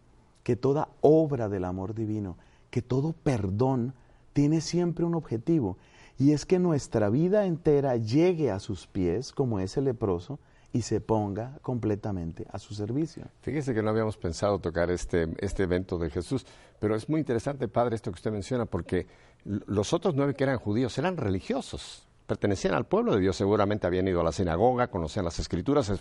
[0.44, 2.38] que toda obra del amor divino,
[2.70, 3.94] que todo perdón
[4.34, 5.78] tiene siempre un objetivo,
[6.18, 10.40] y es que nuestra vida entera llegue a sus pies, como ese leproso,
[10.74, 13.26] y se ponga completamente a su servicio.
[13.42, 16.46] Fíjese que no habíamos pensado tocar este, este evento de Jesús,
[16.80, 19.08] pero es muy interesante, Padre, esto que usted menciona, porque
[19.44, 24.08] los otros nueve que eran judíos eran religiosos, pertenecían al pueblo de Dios, seguramente habían
[24.08, 25.92] ido a la sinagoga, conocían las escrituras,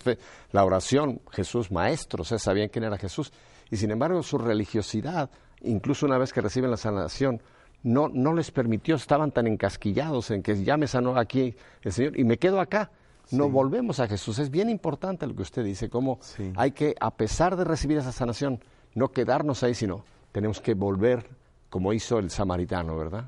[0.53, 3.33] la oración, Jesús, maestros, sabían quién era Jesús,
[3.69, 7.41] y sin embargo su religiosidad, incluso una vez que reciben la sanación,
[7.83, 12.17] no, no les permitió, estaban tan encasquillados en que ya me sanó aquí el Señor
[12.17, 12.91] y me quedo acá.
[13.31, 14.39] No volvemos a Jesús.
[14.39, 16.19] Es bien importante lo que usted dice, cómo
[16.55, 18.63] hay que, a pesar de recibir esa sanación,
[18.95, 21.25] no quedarnos ahí, sino tenemos que volver
[21.69, 23.25] como hizo el samaritano, ¿verdad?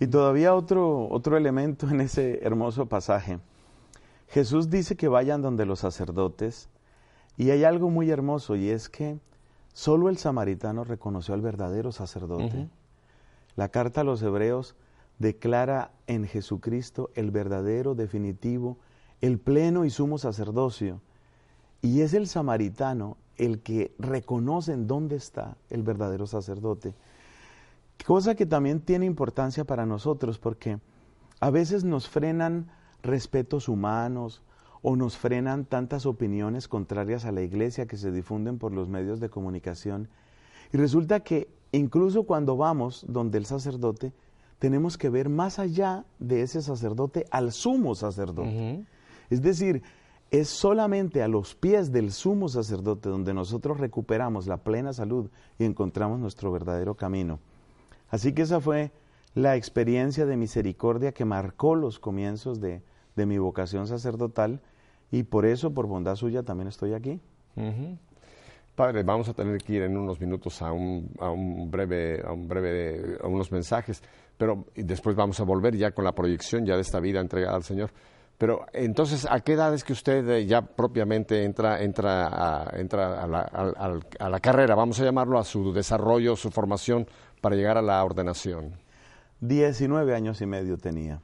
[0.00, 3.38] Y todavía otro, otro elemento en ese hermoso pasaje.
[4.28, 6.68] Jesús dice que vayan donde los sacerdotes
[7.36, 9.18] y hay algo muy hermoso y es que
[9.72, 12.68] solo el samaritano reconoció al verdadero sacerdote.
[13.56, 14.76] La carta a los hebreos
[15.18, 18.78] declara en Jesucristo el verdadero, definitivo,
[19.20, 21.00] el pleno y sumo sacerdocio.
[21.82, 26.94] Y es el samaritano el que reconoce en dónde está el verdadero sacerdote.
[28.06, 30.78] Cosa que también tiene importancia para nosotros porque
[31.40, 32.70] a veces nos frenan
[33.02, 34.42] respetos humanos
[34.82, 39.20] o nos frenan tantas opiniones contrarias a la iglesia que se difunden por los medios
[39.20, 40.08] de comunicación.
[40.72, 44.12] Y resulta que incluso cuando vamos donde el sacerdote,
[44.58, 48.84] tenemos que ver más allá de ese sacerdote al sumo sacerdote.
[49.30, 49.82] Es decir,
[50.30, 55.64] es solamente a los pies del sumo sacerdote donde nosotros recuperamos la plena salud y
[55.64, 57.38] encontramos nuestro verdadero camino.
[58.14, 58.92] Así que esa fue
[59.34, 62.80] la experiencia de misericordia que marcó los comienzos de,
[63.16, 64.60] mi vocación sacerdotal
[65.10, 67.20] y por eso, por bondad suya, también estoy aquí.
[68.76, 72.32] Padre, vamos a tener que ir en unos minutos a un, a un breve, a
[72.32, 74.00] un breve, a unos mensajes,
[74.36, 77.64] pero después vamos a volver ya con la proyección ya de esta vida entregada al
[77.64, 77.90] Señor.
[78.38, 83.22] Pero entonces, ¿a qué edad es que usted eh, ya propiamente entra, entra, a, entra
[83.22, 87.06] a, la, a, la, carrera, vamos a llamarlo, a su desarrollo, su formación
[87.44, 88.72] para llegar a la ordenación?
[89.40, 91.20] Diecinueve años y medio tenía.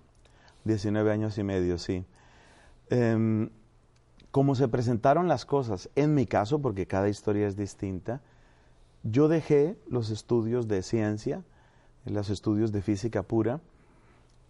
[0.64, 2.04] Diecinueve años y medio, sí.
[2.90, 3.48] Eh,
[4.30, 8.20] como se presentaron las cosas, en mi caso, porque cada historia es distinta,
[9.02, 11.42] yo dejé los estudios de ciencia,
[12.04, 13.60] los estudios de física pura,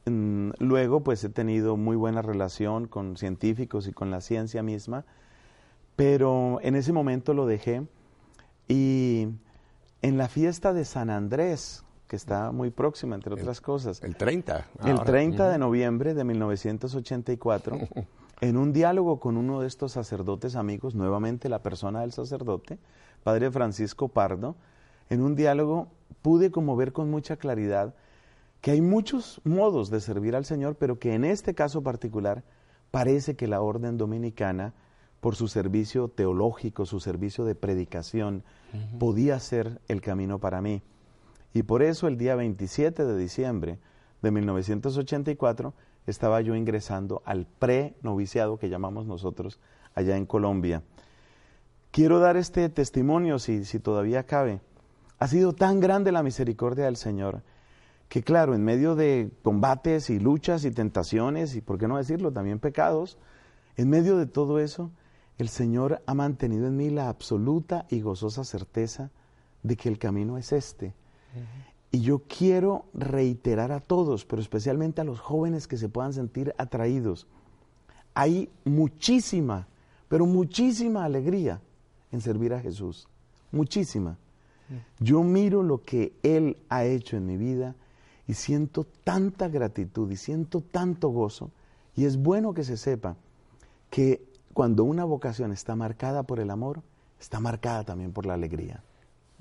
[0.07, 5.05] Mm, luego, pues he tenido muy buena relación con científicos y con la ciencia misma,
[5.97, 7.83] pero en ese momento lo dejé
[8.69, 9.29] y
[10.03, 14.03] en la fiesta de San Andrés, que está muy próxima, entre otras cosas.
[14.03, 14.67] El 30.
[14.85, 17.79] El 30 de noviembre de 1984,
[18.41, 22.79] en un diálogo con uno de estos sacerdotes amigos, nuevamente la persona del sacerdote,
[23.23, 24.57] Padre Francisco Pardo,
[25.09, 25.89] en un diálogo
[26.23, 27.95] pude como ver con mucha claridad
[28.61, 32.45] que hay muchos modos de servir al Señor, pero que en este caso particular
[32.91, 34.75] parece que la orden dominicana,
[35.21, 38.43] por su servicio teológico, su servicio de predicación,
[38.99, 40.83] podía ser el camino para mí.
[41.53, 43.79] Y por eso el día 27 de diciembre
[44.23, 45.75] de 1984
[46.07, 49.61] estaba yo ingresando al pre-noviciado que llamamos nosotros
[49.95, 50.83] allá en Colombia.
[51.91, 54.61] Quiero dar este testimonio, si, si todavía cabe.
[55.19, 57.43] Ha sido tan grande la misericordia del Señor
[58.11, 62.33] que claro, en medio de combates y luchas y tentaciones y, por qué no decirlo,
[62.33, 63.19] también pecados,
[63.77, 64.91] en medio de todo eso,
[65.43, 69.11] el Señor ha mantenido en mí la absoluta y gozosa certeza
[69.63, 70.95] de que el camino es este.
[71.91, 76.55] Y yo quiero reiterar a todos, pero especialmente a los jóvenes que se puedan sentir
[76.59, 77.27] atraídos.
[78.15, 79.67] Hay muchísima,
[80.09, 81.61] pero muchísima alegría
[82.13, 83.09] en servir a Jesús.
[83.53, 84.19] Muchísima.
[85.01, 87.75] Yo miro lo que Él ha hecho en mi vida
[88.29, 91.51] y siento tanta gratitud y siento tanto gozo.
[91.97, 93.17] Y es bueno que se sepa
[93.91, 96.83] que cuando una vocación está marcada por el amor,
[97.21, 98.83] está marcada también por la alegría.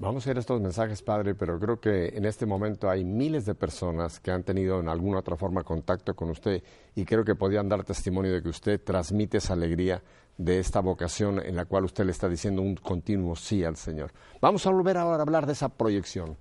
[0.02, 3.46] Vamos a ir a estos mensajes, Padre, pero creo que en este momento hay miles
[3.46, 6.64] de personas que han tenido en alguna otra forma contacto con usted
[6.96, 10.02] y creo que podían dar testimonio de que usted transmite esa alegría
[10.38, 14.14] de esta vocación en la cual usted le está diciendo un continuo sí al Señor.
[14.40, 16.38] Vamos a volver ahora a hablar de esa proyección.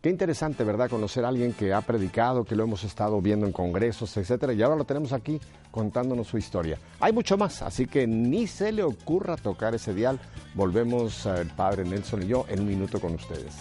[0.00, 0.88] Qué interesante, ¿verdad?
[0.88, 4.62] Conocer a alguien que ha predicado, que lo hemos estado viendo en congresos, etcétera, y
[4.62, 5.40] ahora lo tenemos aquí
[5.72, 6.78] contándonos su historia.
[7.00, 10.20] Hay mucho más, así que ni se le ocurra tocar ese dial.
[10.54, 13.54] Volvemos eh, el padre Nelson y yo en un minuto con ustedes.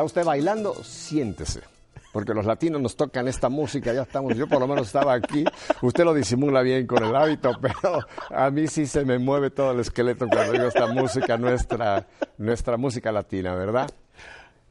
[0.00, 0.74] ¿Está usted bailando?
[0.84, 1.79] Siéntese.
[2.12, 5.44] Porque los latinos nos tocan esta música, ya estamos, yo por lo menos estaba aquí,
[5.82, 9.72] usted lo disimula bien con el hábito, pero a mí sí se me mueve todo
[9.72, 12.06] el esqueleto cuando oigo esta música, nuestra,
[12.38, 13.90] nuestra música latina, ¿verdad?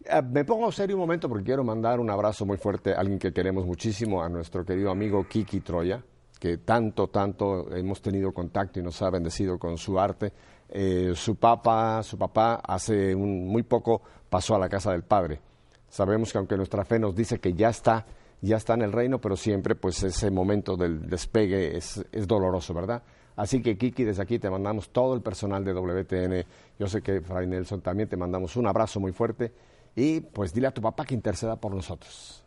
[0.04, 3.20] Eh, me pongo serio un momento porque quiero mandar un abrazo muy fuerte a alguien
[3.20, 6.04] que queremos muchísimo, a nuestro querido amigo Kiki Troya,
[6.40, 10.32] que tanto, tanto hemos tenido contacto y nos ha bendecido con su arte.
[10.70, 15.42] Eh, su papá, su papá hace muy poco pasó a la casa del Padre.
[15.90, 18.06] Sabemos que aunque nuestra fe nos dice que ya está,
[18.42, 22.74] ya está en el reino, pero siempre pues ese momento del despegue es, es doloroso,
[22.74, 23.02] ¿verdad?
[23.36, 26.46] Así que Kiki, desde aquí te mandamos todo el personal de WTN.
[26.78, 29.54] Yo sé que Fray Nelson también te mandamos un abrazo muy fuerte
[29.96, 32.44] y pues dile a tu papá que interceda por nosotros.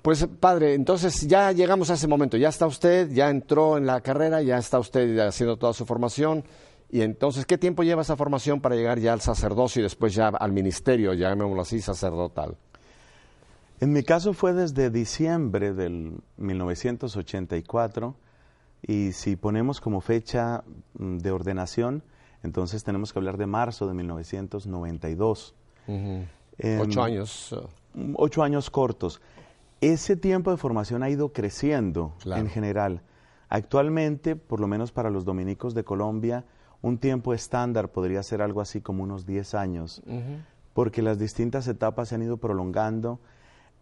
[0.00, 4.00] Pues padre, entonces ya llegamos a ese momento, ya está usted, ya entró en la
[4.00, 6.44] carrera, ya está usted haciendo toda su formación.
[6.90, 10.28] Y entonces, ¿qué tiempo lleva esa formación para llegar ya al sacerdocio y después ya
[10.28, 12.56] al ministerio, llamémoslo así, sacerdotal?
[13.80, 18.16] En mi caso fue desde diciembre del 1984
[18.82, 20.64] y si ponemos como fecha
[20.98, 22.02] mm, de ordenación,
[22.42, 25.54] entonces tenemos que hablar de marzo de 1992.
[26.80, 27.52] ocho años.
[27.52, 28.14] Uh.
[28.16, 29.20] Ocho años cortos.
[29.80, 33.02] Ese tiempo de formación ha ido creciendo en general.
[33.48, 36.44] Actualmente, por lo menos para los dominicos de Colombia,
[36.80, 40.02] un tiempo estándar podría ser algo así como unos 10 años,
[40.74, 43.20] porque las distintas etapas se han ido prolongando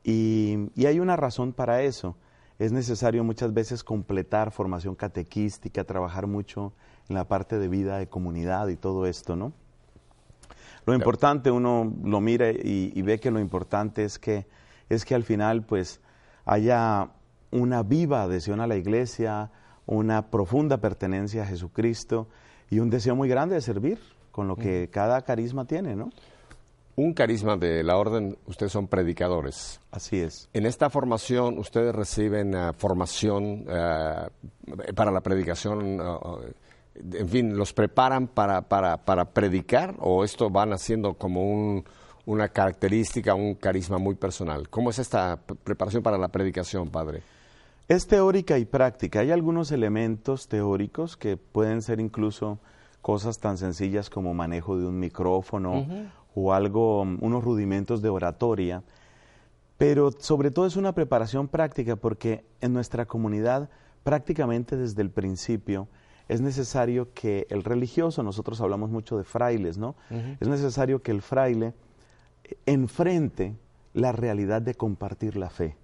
[0.02, 2.16] y, hay una razón para eso.
[2.58, 6.72] Es necesario muchas veces completar formación catequística, trabajar mucho
[7.08, 9.52] en la parte de vida de comunidad y todo esto, ¿no?
[10.86, 14.46] Lo importante, uno lo mira y, y, ve que lo importante es que,
[14.88, 16.00] es que al final pues
[16.44, 17.10] haya
[17.50, 19.50] una viva adhesión a la iglesia,
[19.84, 22.28] una profunda pertenencia a Jesucristo
[22.70, 23.98] y un deseo muy grande de servir
[24.30, 26.10] con lo que cada carisma tiene, ¿no?
[26.96, 29.80] Un carisma de la orden, ustedes son predicadores.
[29.90, 30.48] Así es.
[30.54, 36.00] En esta formación, ¿ustedes reciben uh, formación uh, para la predicación?
[36.00, 36.40] Uh,
[37.12, 41.84] en fin, ¿los preparan para, para, para, predicar o esto van haciendo como un,
[42.24, 44.70] una característica, un carisma muy personal?
[44.70, 47.22] ¿Cómo es esta preparación para la predicación, padre?
[47.88, 49.20] Es teórica y práctica.
[49.20, 52.58] Hay algunos elementos teóricos que pueden ser incluso
[53.00, 55.86] cosas tan sencillas como manejo de un micrófono
[56.34, 58.82] o algo, unos rudimentos de oratoria,
[59.78, 63.70] pero sobre todo es una preparación práctica porque en nuestra comunidad
[64.02, 65.86] prácticamente desde el principio
[66.28, 69.94] es necesario que el religioso, nosotros hablamos mucho de frailes, ¿no?
[70.40, 71.72] Es necesario que el fraile
[72.66, 73.54] enfrente
[73.94, 75.76] la realidad de compartir la fe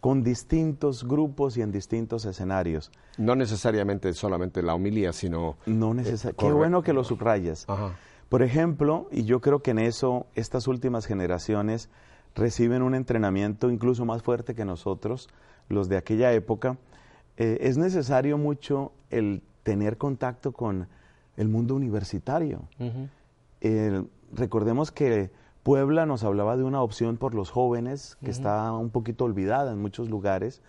[0.00, 2.90] con distintos grupos y en distintos escenarios.
[3.16, 5.56] No necesariamente solamente la homilía, sino...
[5.66, 6.46] No necesariamente.
[6.46, 7.66] Qué bueno que lo subrayas.
[8.28, 11.88] Por ejemplo, y yo creo que en eso estas últimas generaciones
[12.34, 15.28] reciben un entrenamiento incluso más fuerte que nosotros,
[15.68, 16.76] los de aquella época,
[17.36, 20.88] eh, es necesario mucho el tener contacto con
[21.36, 22.68] el mundo universitario.
[24.32, 25.30] recordemos que
[25.62, 29.80] Puebla nos hablaba de una opción por los jóvenes que está un poquito olvidada en
[29.80, 30.62] muchos lugares.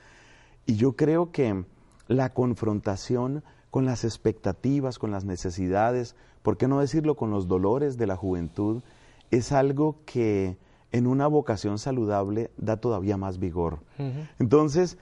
[0.66, 1.64] Y yo creo que
[2.08, 7.98] la confrontación con las expectativas, con las necesidades, por qué no decirlo con los dolores
[7.98, 8.82] de la juventud,
[9.32, 10.58] es algo que
[10.92, 13.80] en una vocación saludable da todavía más vigor.
[14.40, 14.98] Entonces,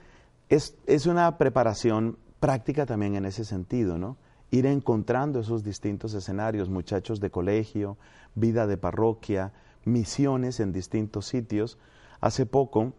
[0.48, 4.16] es, es, una preparación práctica también en ese sentido, ¿no?
[4.50, 7.96] Ir encontrando esos distintos escenarios, muchachos de colegio,
[8.34, 9.52] vida de parroquia,
[9.84, 11.78] misiones en distintos sitios.
[12.20, 12.92] Hace poco,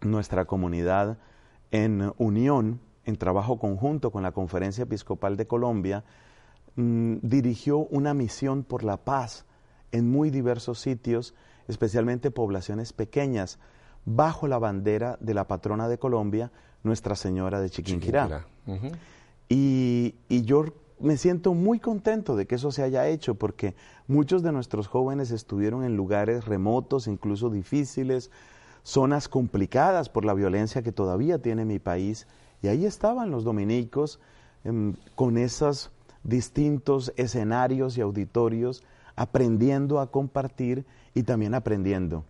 [0.00, 1.18] nuestra comunidad
[1.70, 6.04] en unión, en trabajo conjunto con la Conferencia Episcopal de Colombia,
[6.76, 9.44] mm, dirigió una misión por la paz
[9.90, 11.34] en muy diversos sitios,
[11.68, 13.58] especialmente poblaciones pequeñas,
[14.04, 16.50] bajo la bandera de la patrona de Colombia,
[16.82, 18.46] Nuestra Señora de Chiquinquirá.
[19.48, 20.64] y, y yo
[21.02, 23.74] me siento muy contento de que eso se haya hecho porque
[24.06, 28.30] muchos de nuestros jóvenes estuvieron en lugares remotos, incluso difíciles,
[28.84, 32.26] zonas complicadas por la violencia que todavía tiene mi país.
[32.62, 34.20] Y ahí estaban los dominicos
[34.64, 35.90] em, con esos
[36.22, 38.84] distintos escenarios y auditorios,
[39.16, 42.24] aprendiendo a compartir y también aprendiendo.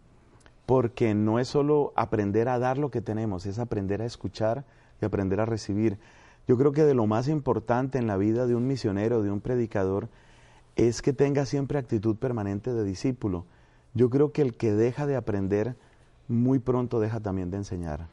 [0.65, 4.65] Porque no es solo aprender a dar lo que tenemos, es aprender a escuchar
[5.01, 5.99] y aprender a recibir.
[6.49, 9.41] Yo creo que de lo más importante en la vida de un misionero, de un
[9.41, 10.09] predicador,
[10.77, 13.45] es que tenga siempre actitud permanente de discípulo.
[13.95, 15.77] Yo creo que el que deja de aprender,
[16.29, 18.07] muy pronto deja también de enseñar.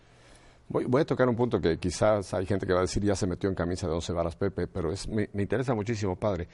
[0.72, 3.26] Voy, a tocar un punto que quizás hay gente que va a decir ya se
[3.26, 6.48] metió en camisa de once varas Pepe, pero es, me, interesa muchísimo, padre.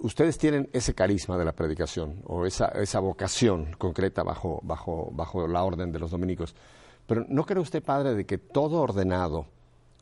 [0.00, 5.48] ustedes tienen ese carisma de la predicación o esa, esa vocación concreta bajo, bajo, bajo
[5.48, 6.54] la orden de los dominicos.
[7.06, 9.46] Pero ¿no cree usted, padre, de que todo ordenado,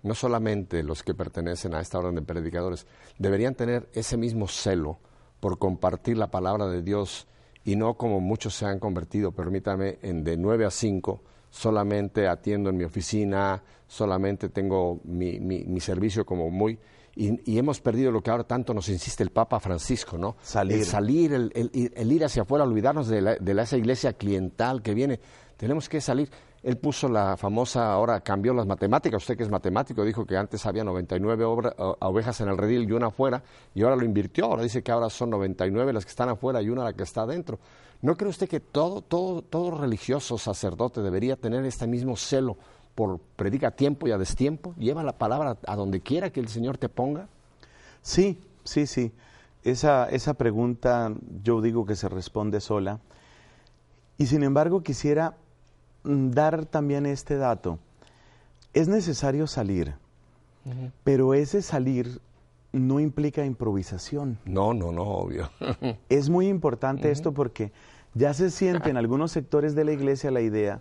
[0.06, 2.86] no solamente los que pertenecen a esta orden de predicadores,
[3.18, 4.98] deberían tener ese mismo celo
[5.40, 7.26] por compartir la palabra de Dios
[7.64, 12.70] y no como muchos se han convertido, permítame, en de 9 a 5, solamente atiendo
[12.70, 16.78] en mi oficina, solamente tengo mi, mi servicio como muy
[17.16, 20.36] y, hemos perdido lo que ahora tanto nos insiste el Papa Francisco, ¿no?
[20.42, 20.76] Salir.
[20.76, 25.18] El salir, el, ir hacia afuera, olvidarnos de, la, de esa iglesia cliental que viene.
[25.56, 26.28] Tenemos que salir.
[26.66, 30.66] Él puso la famosa, ahora cambió las matemáticas, usted que es matemático, dijo que antes
[30.66, 33.40] había 99 ovejas en el redil y una afuera,
[33.72, 36.68] y ahora lo invirtió, ahora dice que ahora son 99 las que están afuera y
[36.68, 37.60] una la que está adentro.
[38.02, 42.56] ¿No cree usted que todo, todo, religioso, sacerdote, debería tener este mismo celo
[42.96, 46.48] por predica a tiempo y a destiempo, lleva la palabra a donde quiera que el
[46.48, 47.28] Señor te ponga?
[48.02, 49.12] Sí, sí, sí.
[49.62, 51.12] Esa, esa pregunta
[51.44, 52.98] yo digo que se responde sola.
[54.18, 55.36] Y sin embargo quisiera
[56.06, 57.78] dar también este dato.
[58.72, 59.94] Es necesario salir,
[61.04, 62.20] pero ese salir
[62.72, 64.38] no implica improvisación.
[64.44, 65.50] No, no, no, obvio.
[66.08, 67.72] es muy importante esto porque
[68.14, 70.80] ya se siente en algunos sectores de la iglesia la idea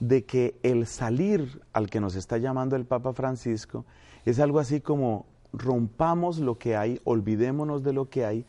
[0.00, 3.84] de que el salir al que nos está llamando el Papa Francisco
[4.24, 8.46] es algo así como rompamos lo que hay, olvidémonos de lo que hay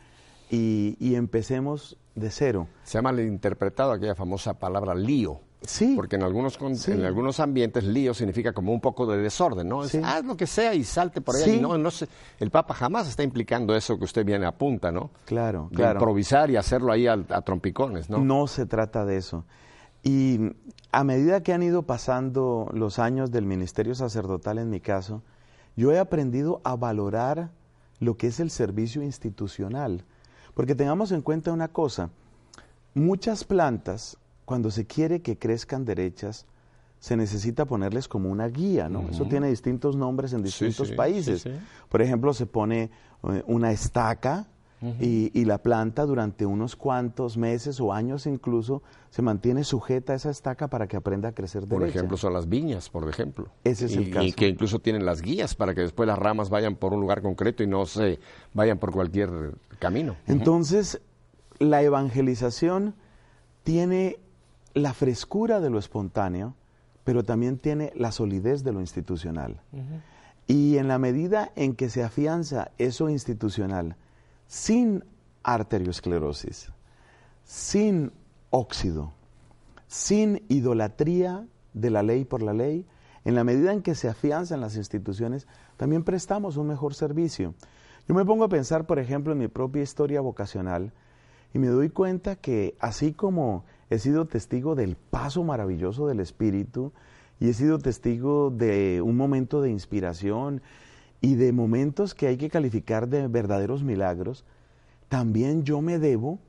[0.49, 2.67] y, empecemos de cero.
[2.83, 5.39] Se ha malinterpretado aquella famosa palabra lío.
[5.65, 5.93] Sí.
[5.95, 9.83] Porque en algunos, en algunos ambientes lío significa como un poco de desorden, ¿no?
[9.83, 11.59] Es, haz lo que sea y salte por ahí.
[11.59, 11.89] No, no
[12.39, 15.11] el Papa jamás está implicando eso que usted viene a punta, ¿no?
[15.25, 18.19] Claro, de improvisar y hacerlo ahí a, a trompicones, ¿no?
[18.19, 19.45] No se trata de eso.
[20.03, 20.51] Y
[20.91, 25.23] a medida que han ido pasando los años del ministerio sacerdotal en mi caso,
[25.77, 27.51] yo he aprendido a valorar
[27.99, 30.03] lo que es el servicio institucional.
[30.53, 32.09] Porque tengamos en cuenta una cosa,
[32.93, 36.45] muchas plantas, cuando se quiere que crezcan derechas,
[36.99, 39.09] se necesita ponerles como una guía, ¿no?
[39.09, 41.45] Eso tiene distintos nombres en distintos países.
[41.89, 42.91] Por ejemplo, se pone
[43.23, 44.47] eh, una estaca
[44.99, 50.29] y, la planta durante unos cuantos meses o años incluso se mantiene sujeta a esa
[50.29, 53.47] estaca para que aprenda a crecer Por ejemplo, son las viñas, por ejemplo.
[53.63, 54.25] Ese es el caso.
[54.25, 57.21] Y que incluso tienen las guías para que después las ramas vayan por un lugar
[57.21, 58.19] concreto y no se
[58.53, 60.15] vayan por cualquier camino.
[60.27, 61.01] Entonces,
[61.59, 62.95] la evangelización
[63.63, 64.17] tiene
[64.73, 66.55] la frescura de lo espontáneo,
[67.03, 69.61] pero también tiene la solidez de lo institucional.
[70.47, 73.95] Y en la medida en que se afianza eso institucional,
[74.47, 75.03] sin
[75.43, 76.71] arteriosclerosis,
[77.43, 78.11] sin
[78.49, 79.13] óxido,
[79.87, 82.85] sin idolatría de la ley por la ley,
[83.25, 85.47] en la medida en que se afianzan las instituciones,
[85.77, 87.53] también prestamos un mejor servicio.
[88.07, 90.91] Yo me pongo a pensar, por ejemplo, en mi propia historia vocacional
[91.53, 93.63] y me doy cuenta que así como
[93.93, 96.91] he sido testigo del paso maravilloso del Espíritu
[97.39, 100.61] y he sido testigo de un momento de inspiración
[101.21, 104.45] y de momentos que hay que calificar de verdaderos milagros,
[105.09, 106.39] también yo me debo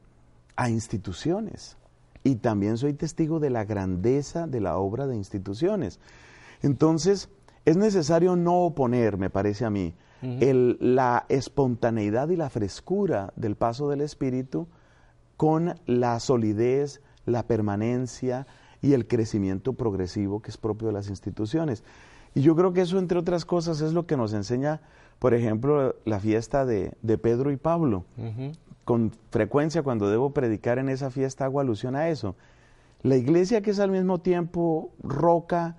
[0.56, 1.76] a instituciones
[2.22, 6.00] y también soy testigo de la grandeza de la obra de instituciones.
[6.62, 7.28] Entonces,
[7.66, 13.90] es necesario no oponer, me parece a mí, la espontaneidad y la frescura del paso
[13.90, 14.66] del Espíritu
[15.36, 18.46] con la solidez, la permanencia
[18.82, 21.84] y el crecimiento progresivo que es propio de las instituciones.
[22.34, 24.80] Y yo creo que eso, entre otras cosas, es lo que nos enseña,
[25.18, 28.04] por ejemplo, la fiesta de, Pedro y Pablo.
[28.84, 32.36] Con frecuencia, cuando debo predicar en esa fiesta, hago alusión a eso.
[33.02, 35.76] La iglesia que es al mismo tiempo roca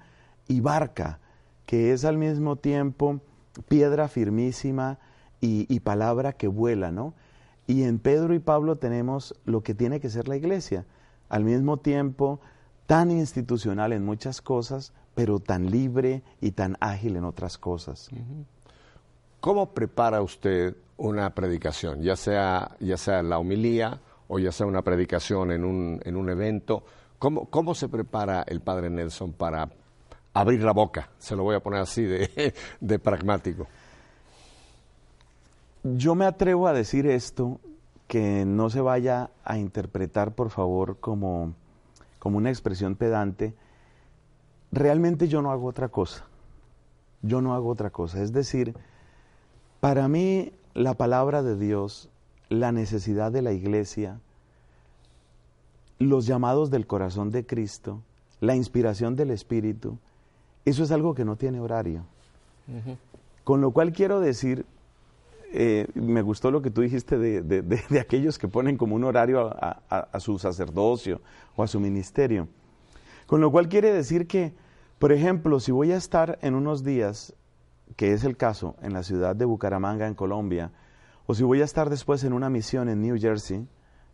[0.48, 1.20] y barca,
[1.66, 3.20] que es al mismo tiempo
[3.68, 5.00] piedra firmísima
[5.42, 7.14] y, y palabra que vuela, ¿no?
[7.68, 10.86] Y en Pedro y Pablo tenemos lo que tiene que ser la iglesia,
[11.30, 12.40] al mismo tiempo
[12.86, 18.10] tan institucional en muchas cosas, pero tan libre y tan ágil en otras cosas.
[19.40, 24.82] ¿Cómo prepara usted una predicación, ya sea, ya sea la homilía o ya sea una
[24.82, 26.84] predicación en un, en un evento?
[27.18, 29.70] ¿Cómo, ¿Cómo se prepara el Padre Nelson para
[30.34, 31.10] abrir la boca?
[31.18, 33.68] Se lo voy a poner así de, de pragmático.
[35.84, 37.60] Yo me atrevo a decir esto,
[38.08, 41.54] que no se vaya a interpretar, por favor, como,
[42.20, 43.56] como una expresión pedante,
[44.72, 46.26] realmente yo no hago otra cosa.
[47.22, 48.22] Yo no hago otra cosa.
[48.22, 48.76] Es decir,
[49.80, 52.10] para mí la palabra de Dios,
[52.50, 54.20] la necesidad de la iglesia,
[55.98, 58.02] los llamados del corazón de Cristo,
[58.42, 59.98] la inspiración del Espíritu,
[60.66, 62.06] eso es algo que no tiene horario.
[63.44, 64.66] Con lo cual quiero decir,
[65.58, 70.20] eh, me gustó lo que tú dijiste de, aquellos que ponen como un horario a,
[70.20, 71.22] su sacerdocio
[71.56, 72.50] o a su ministerio.
[73.26, 74.54] Con lo cual quiere decir que,
[75.00, 77.34] por ejemplo, si voy a estar en unos días,
[77.96, 80.72] que es el caso, en la ciudad de Bucaramanga, en Colombia,
[81.26, 83.66] o si voy a estar después en una misión en New Jersey,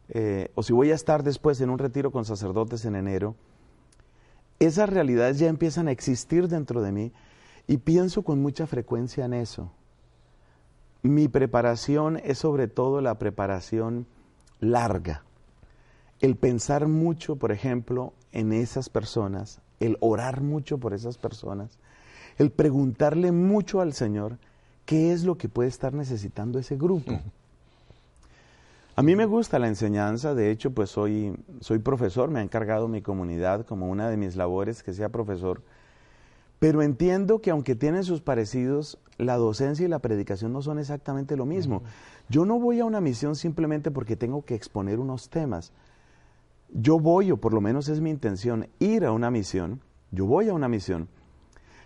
[0.09, 3.35] eh, o si voy a estar después en un retiro con sacerdotes en enero,
[4.59, 7.13] esas realidades ya empiezan a existir dentro de mí
[7.65, 9.71] y pienso con mucha frecuencia en eso.
[11.03, 14.05] Mi preparación es sobre todo la preparación
[14.59, 15.23] larga.
[16.19, 21.79] El pensar mucho, por ejemplo, en esas personas, el orar mucho por esas personas,
[22.37, 24.37] el preguntarle mucho al Señor
[24.85, 27.19] qué es lo que puede estar necesitando ese grupo.
[28.95, 32.87] A mí me gusta la enseñanza, de hecho, pues soy, soy profesor, me ha encargado
[32.87, 35.63] mi comunidad como una de mis labores que sea profesor,
[36.61, 41.35] pero entiendo que aunque tienen sus parecidos, la docencia y la predicación no son exactamente
[41.35, 41.81] lo mismo.
[42.29, 45.73] Yo no voy a una misión simplemente porque tengo que exponer unos temas.
[46.71, 49.81] Yo voy, o por lo menos es mi intención, ir a una misión,
[50.11, 51.07] yo voy a una misión,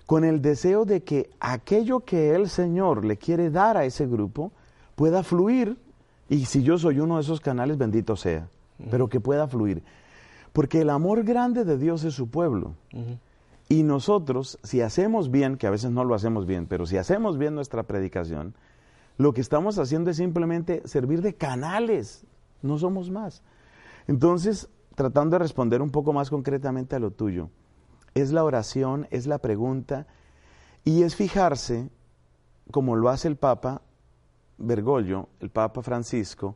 [0.06, 4.52] con el deseo de que aquello que el Señor le quiere dar a ese grupo
[4.96, 5.78] pueda fluir
[6.28, 8.50] y si yo soy uno de esos canales, bendito sea,
[8.92, 9.84] pero que pueda fluir.
[10.52, 12.74] Porque el amor grande de Dios es su pueblo.
[13.68, 17.38] Y nosotros, si hacemos bien, que a veces no lo hacemos bien, pero si hacemos
[17.38, 18.56] bien nuestra predicación,
[19.18, 22.26] lo que estamos haciendo es simplemente servir de canales,
[22.62, 23.42] no somos más.
[24.08, 27.50] Entonces, tratando de responder un poco más concretamente a lo tuyo,
[28.14, 30.08] es la oración, es la pregunta
[30.84, 31.90] y es fijarse,
[32.72, 33.82] como lo hace el Papa,
[34.58, 36.56] Bergoglio, el Papa Francisco,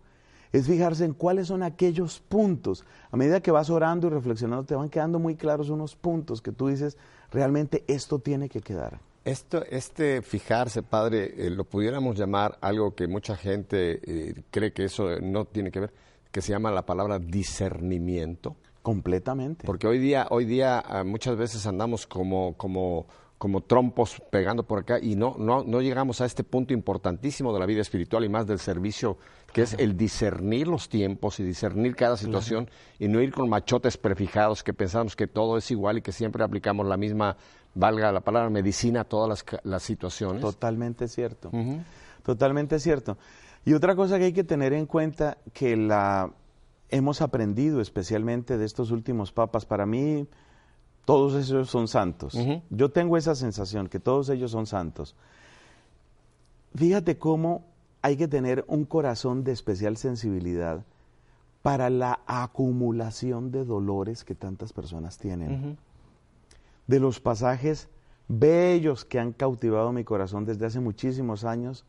[0.51, 2.85] es fijarse en cuáles son aquellos puntos.
[3.11, 6.51] A medida que vas orando y reflexionando, te van quedando muy claros unos puntos que
[6.51, 6.97] tú dices,
[7.31, 8.99] realmente esto tiene que quedar.
[9.25, 14.85] Esto, este fijarse, padre, eh, lo pudiéramos llamar algo que mucha gente eh, cree que
[14.85, 15.93] eso no tiene que ver,
[16.31, 18.55] que se llama la palabra discernimiento.
[18.81, 19.65] Completamente.
[19.65, 23.07] Porque hoy día, hoy día ah, muchas veces andamos como, como
[23.39, 27.59] como trompos pegando por acá y no, no, no llegamos a este punto importantísimo de
[27.59, 29.17] la vida espiritual y más del servicio,
[29.53, 32.69] que es el discernir los tiempos y discernir cada situación
[32.99, 36.43] y no ir con machotes prefijados que pensamos que todo es igual y que siempre
[36.43, 37.37] aplicamos la misma,
[37.75, 40.41] valga la palabra, medicina a todas las, las situaciones.
[40.41, 41.49] Totalmente cierto,
[42.23, 43.17] totalmente cierto.
[43.63, 46.33] Y otra cosa que hay que tener en cuenta que la
[46.89, 50.27] hemos aprendido especialmente de estos últimos papas, para mí
[51.09, 52.37] todos ellos son santos.
[52.69, 55.15] Yo tengo esa sensación, que todos ellos son santos.
[56.75, 57.63] Fíjate cómo
[58.03, 60.85] hay que tener un corazón de especial sensibilidad
[61.63, 65.79] para la acumulación de dolores que tantas personas tienen.
[66.85, 67.89] De los pasajes
[68.27, 71.85] bellos que han cautivado mi corazón desde hace muchísimos años,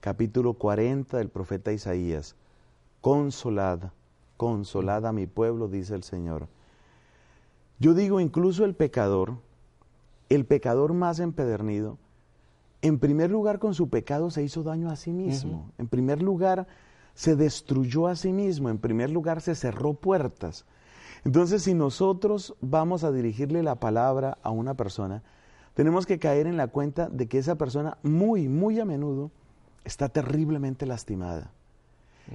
[0.00, 2.34] capítulo 40 del profeta Isaías.
[3.00, 3.92] Consolada,
[4.36, 6.48] consolada mi pueblo, dice el Señor
[7.84, 9.36] yo digo, incluso el pecador,
[10.30, 11.98] el pecador más empedernido,
[12.80, 16.66] en primer lugar con su pecado se hizo daño a sí mismo, en primer lugar
[17.12, 20.64] se destruyó a sí mismo, en primer lugar se cerró puertas.
[21.26, 25.22] Entonces, si nosotros vamos a dirigirle la palabra a una persona,
[25.74, 29.30] tenemos que caer en la cuenta de que esa persona muy, muy a menudo
[29.84, 31.52] está terriblemente lastimada.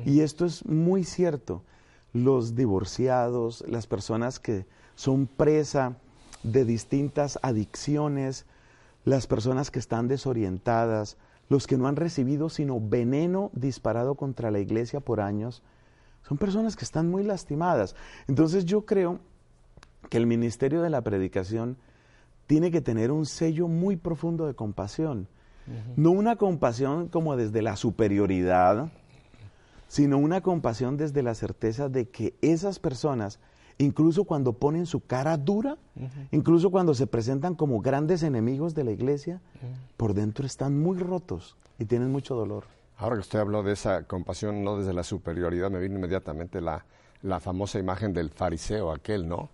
[0.06, 1.64] Y esto es muy cierto.
[2.14, 4.68] Los divorciados, las personas que
[5.00, 5.96] son presa
[6.44, 8.46] de distintas adicciones,
[9.06, 11.16] las personas que están desorientadas,
[11.48, 15.64] los que no han recibido sino veneno disparado contra la iglesia por años,
[16.28, 17.96] son personas que están muy lastimadas.
[18.28, 19.22] Entonces yo creo
[20.10, 21.78] que el ministerio de la predicación
[22.46, 25.30] tiene que tener un sello muy profundo de compasión.
[25.96, 28.92] No una compasión como desde la superioridad,
[29.88, 33.40] sino una compasión desde la certeza de que esas personas
[33.80, 35.78] incluso cuando ponen su cara dura,
[36.32, 39.42] incluso cuando se presentan como grandes enemigos de la iglesia,
[39.98, 42.66] por dentro están muy rotos y tienen mucho dolor.
[42.98, 46.86] Ahora que usted habló de esa compasión, no desde la superioridad, me vino inmediatamente la,
[47.24, 49.50] la famosa imagen del fariseo aquel, ¿no?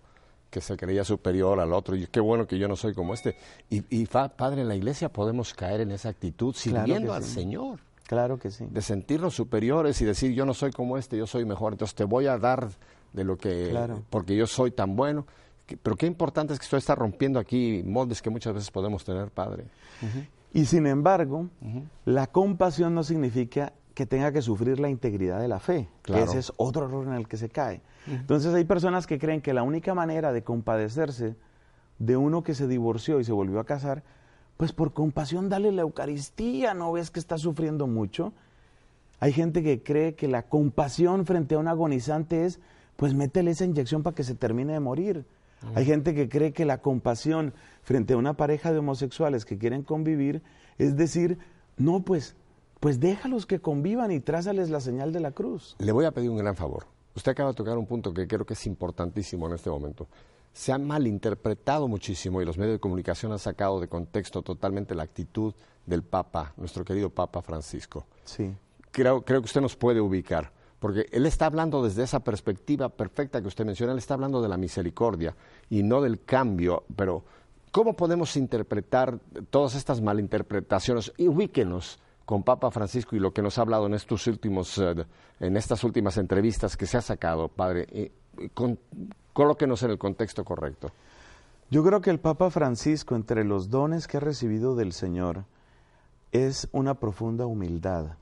[0.50, 3.36] que se creía superior al otro, y qué bueno que yo no soy como este.
[3.68, 7.80] Y, y Padre, en la iglesia podemos caer en esa actitud sirviendo al Señor.
[8.06, 8.64] Claro que sí.
[8.70, 12.04] De sentirnos superiores y decir, yo no soy como este, yo soy mejor, entonces te
[12.04, 12.68] voy a dar
[13.16, 13.74] de lo que,
[14.10, 15.26] porque yo soy tan bueno.
[15.82, 19.30] pero qué importante es que esto está rompiendo aquí moldes que muchas veces podemos tener,
[19.30, 19.64] Padre.
[20.52, 21.48] Y sin embargo,
[22.04, 26.38] la compasión no significa que tenga que sufrir la integridad de la fe, que ese
[26.38, 27.80] es otro error en el que se cae.
[28.06, 31.34] Entonces hay personas que creen que la única manera de compadecerse
[31.98, 34.04] de uno que se divorció y se volvió a casar,
[34.58, 38.34] pues por compasión dale la Eucaristía, ¿no ves que está sufriendo mucho?
[39.18, 42.60] Hay gente que cree que la compasión frente a un agonizante es,
[42.96, 45.24] pues métele esa inyección para que se termine de morir.
[45.74, 49.82] Hay gente que cree que la compasión frente a una pareja de homosexuales que quieren
[49.82, 50.42] convivir
[50.78, 51.38] es decir,
[51.76, 52.36] no, pues,
[52.78, 55.74] pues déjalos que convivan y trázales la señal de la cruz.
[55.78, 56.86] Le voy a pedir un gran favor.
[57.14, 60.06] Usted acaba de tocar un punto que creo que es importantísimo en este momento.
[60.52, 65.02] Se ha malinterpretado muchísimo y los medios de comunicación han sacado de contexto totalmente la
[65.02, 65.54] actitud
[65.86, 68.06] del Papa, nuestro querido Papa Francisco.
[68.24, 68.54] Sí
[68.96, 70.50] creo, creo que usted nos puede ubicar,
[70.86, 74.48] porque él está hablando desde esa perspectiva perfecta que usted menciona, él está hablando de
[74.48, 75.34] la misericordia
[75.68, 77.24] y no del cambio, pero
[77.72, 79.18] ¿cómo podemos interpretar
[79.50, 81.12] todas estas malinterpretaciones?
[81.16, 85.04] Y ubíquenos con Papa Francisco y lo que nos ha hablado en estos últimos, eh,
[85.40, 87.88] en estas últimas entrevistas que se ha sacado, padre,
[88.38, 88.78] y, con,
[89.32, 90.92] colóquenos en el contexto correcto.
[91.68, 95.46] Yo creo que el Papa Francisco, entre los dones que ha recibido del Señor,
[96.30, 98.12] es una profunda humildad.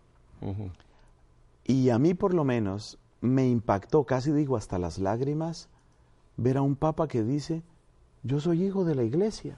[1.65, 5.69] Y a mí por lo menos me impactó, casi digo hasta las lágrimas,
[6.37, 7.63] ver a un papa que dice,
[8.23, 9.57] yo soy hijo de la iglesia.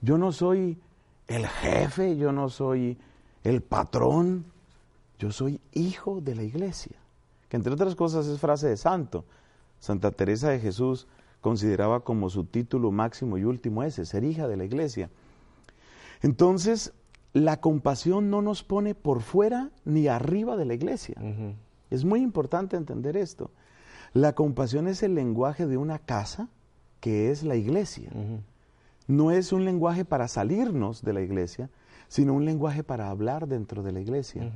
[0.00, 0.78] Yo no soy
[1.26, 2.98] el jefe, yo no soy
[3.42, 4.44] el patrón,
[5.18, 6.96] yo soy hijo de la iglesia.
[7.48, 9.24] Que entre otras cosas es frase de santo.
[9.80, 11.06] Santa Teresa de Jesús
[11.40, 15.10] consideraba como su título máximo y último ese, ser hija de la iglesia.
[16.22, 16.92] Entonces,
[17.32, 21.16] la compasión no nos pone por fuera ni arriba de la iglesia.
[21.90, 23.50] Es muy importante entender esto.
[24.12, 26.48] La compasión es el lenguaje de una casa
[27.00, 28.10] que es la iglesia.
[29.06, 31.70] No es un lenguaje para salirnos de la iglesia,
[32.08, 34.50] sino un lenguaje para hablar dentro de la iglesia.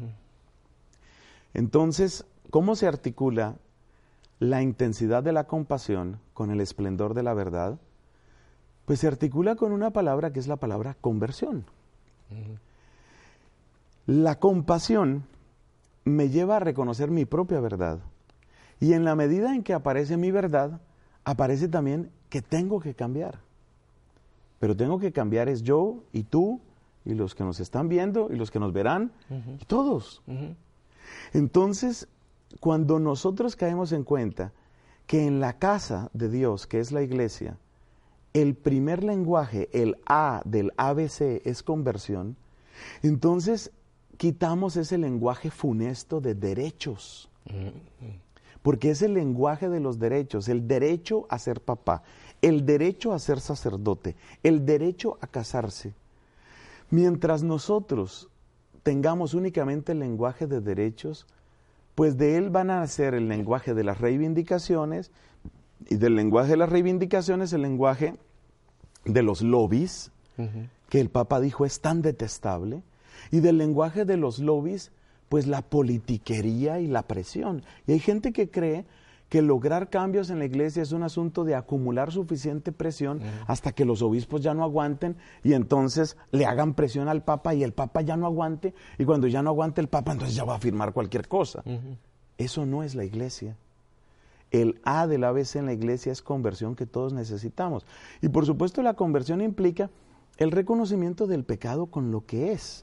[1.54, 3.56] Entonces, ¿cómo se articula
[4.38, 7.78] la intensidad de la compasión con el esplendor de la verdad?
[8.86, 11.64] Pues se articula con una palabra que es la palabra conversión.
[14.06, 15.24] La compasión
[16.04, 18.00] me lleva a reconocer mi propia verdad.
[18.80, 20.80] Y en la medida en que aparece mi verdad,
[21.24, 23.38] aparece también que tengo que cambiar.
[24.58, 26.60] Pero tengo que cambiar es yo y tú
[27.04, 29.12] y los que nos están viendo y los que nos verán
[29.60, 30.22] y todos.
[31.32, 32.08] Entonces,
[32.60, 34.52] cuando nosotros caemos en cuenta
[35.06, 37.58] que en la casa de Dios, que es la iglesia,
[38.32, 42.36] el primer lenguaje, el A del ABC es conversión,
[43.02, 43.70] entonces
[44.16, 47.28] quitamos ese lenguaje funesto de derechos.
[48.62, 52.02] Porque es el lenguaje de los derechos, el derecho a ser papá,
[52.40, 55.94] el derecho a ser sacerdote, el derecho a casarse.
[56.90, 58.28] Mientras nosotros
[58.82, 61.26] tengamos únicamente el lenguaje de derechos,
[61.94, 65.10] pues de él van a ser el lenguaje de las reivindicaciones
[65.88, 68.14] y del lenguaje de las reivindicaciones el lenguaje
[69.04, 70.12] de los lobbies,
[70.88, 72.82] que el Papa dijo es tan detestable,
[73.30, 74.92] y del lenguaje de los lobbies,
[75.28, 77.62] pues la politiquería y la presión.
[77.86, 78.84] Y hay gente que cree
[79.32, 83.86] que lograr cambios en la iglesia es un asunto de acumular suficiente presión hasta que
[83.86, 88.02] los obispos ya no aguanten y entonces le hagan presión al Papa y el Papa
[88.02, 90.92] ya no aguante y cuando ya no aguante el Papa entonces ya va a firmar
[90.92, 91.64] cualquier cosa.
[92.36, 93.56] Eso no es la iglesia.
[94.52, 97.84] El A del ABC en la iglesia es conversión que todos necesitamos.
[98.20, 99.90] Y por supuesto la conversión implica
[100.36, 102.82] el reconocimiento del pecado con lo que es.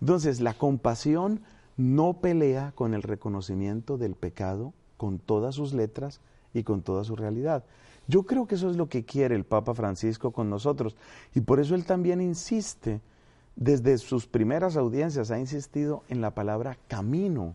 [0.00, 1.40] Entonces, la compasión
[1.76, 6.20] no pelea con el reconocimiento del pecado con todas sus letras
[6.52, 7.64] y con toda su realidad.
[8.06, 10.96] Yo creo que eso es lo que quiere el Papa Francisco con nosotros
[11.34, 13.00] y por eso él también insiste,
[13.54, 17.54] desde sus primeras audiencias ha insistido en la palabra camino.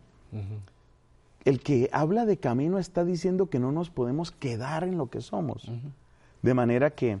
[1.44, 5.20] El que habla de camino está diciendo que no nos podemos quedar en lo que
[5.20, 5.70] somos.
[6.42, 7.20] De manera que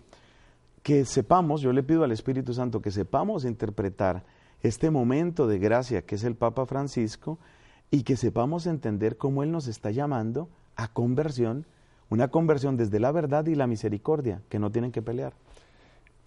[0.84, 4.22] que sepamos, yo le pido al Espíritu Santo que sepamos interpretar
[4.60, 7.38] este momento de gracia que es el Papa Francisco
[7.90, 11.64] y que sepamos entender cómo Él nos está llamando a conversión,
[12.10, 15.32] una conversión desde la verdad y la misericordia, que no tienen que pelear.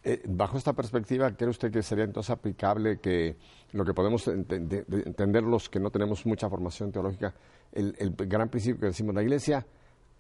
[0.09, 3.35] Eh, bajo esta perspectiva, ¿cree usted que sería entonces aplicable que
[3.73, 7.33] lo que podemos entender los que no tenemos mucha formación teológica,
[7.73, 9.67] el, el gran principio que decimos, la Iglesia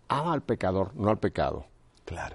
[0.09, 1.67] ama al pecador, no al pecado?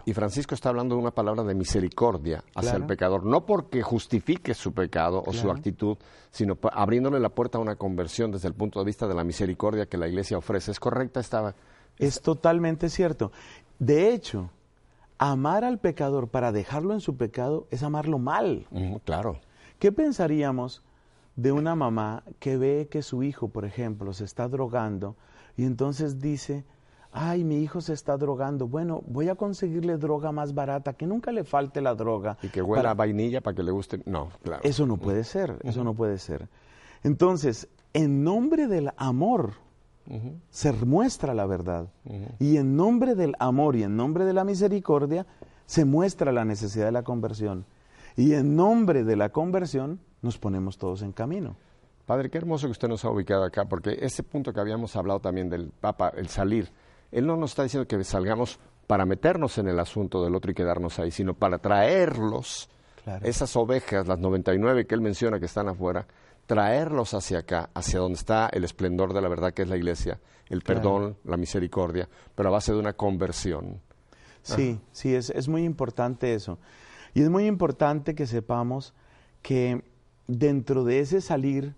[0.07, 4.55] Y Francisco está hablando de una palabra de misericordia hacia el pecador, no porque justifique
[4.55, 5.99] su pecado o su actitud,
[6.31, 9.85] sino abriéndole la puerta a una conversión desde el punto de vista de la misericordia
[9.85, 10.71] que la Iglesia ofrece.
[10.71, 11.55] ¿Es correcta esta?
[11.99, 13.31] Es totalmente cierto.
[13.79, 14.51] De hecho,
[15.31, 18.67] amar al pecador para dejarlo en su pecado es amarlo mal.
[19.05, 19.39] claro.
[19.79, 20.83] ¿Qué pensaríamos
[21.37, 25.17] de una mamá que ve que su hijo, por ejemplo, se está drogando
[25.57, 26.65] y entonces dice,
[27.13, 31.31] ay, mi hijo se está drogando, bueno, voy a conseguirle droga más barata, que nunca
[31.31, 32.37] le falte la droga.
[32.43, 34.03] Y que huela a vainilla para que le guste.
[34.07, 34.63] No, claro.
[34.65, 36.49] Eso no puede ser, eso no puede ser.
[37.05, 39.55] Entonces, en nombre del amor
[40.51, 41.89] se muestra la verdad.
[42.39, 45.27] Y en nombre del amor y en nombre de la misericordia
[45.67, 47.65] se muestra la necesidad de la conversión.
[48.17, 51.57] Y en nombre de la conversión nos ponemos todos en camino.
[52.07, 55.21] Padre, qué hermoso que usted nos ha ubicado acá, porque ese punto que habíamos hablado
[55.21, 56.69] también del Papa, el salir,
[57.11, 60.55] él no nos está diciendo que salgamos para meternos en el asunto del otro y
[60.55, 62.69] quedarnos ahí, sino para traerlos,
[63.23, 66.07] esas ovejas, las 99 que él menciona que están afuera,
[66.47, 70.21] traerlos hacia acá, hacia donde está el esplendor de la verdad que es la iglesia,
[70.49, 73.81] el perdón, la misericordia, pero a base de una conversión.
[74.43, 76.59] Sí, sí, es, es muy importante eso.
[77.15, 78.95] Y es muy importante que sepamos
[79.41, 79.83] que
[80.27, 81.75] dentro de ese salir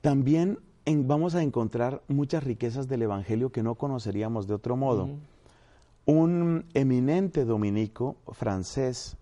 [0.00, 5.08] también vamos a encontrar muchas riquezas del Evangelio que no conoceríamos de otro modo.
[6.06, 9.16] Un eminente dominico francés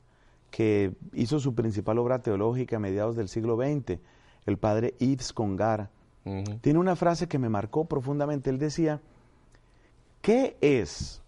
[0.50, 4.00] que hizo su principal obra teológica a mediados del siglo XX,
[4.47, 5.90] el padre Yves Congar,
[6.61, 8.51] tiene una frase que me marcó profundamente.
[8.51, 9.01] Él decía,
[10.20, 11.20] ¿qué es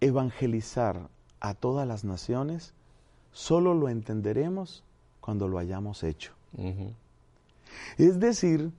[0.00, 1.08] evangelizar
[1.40, 2.72] a todas las naciones?
[3.32, 4.84] Solo lo entenderemos
[5.20, 6.32] cuando lo hayamos hecho.
[7.98, 8.70] Es decir,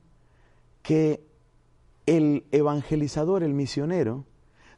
[0.81, 1.21] que
[2.05, 4.23] el evangelizador, el misionero,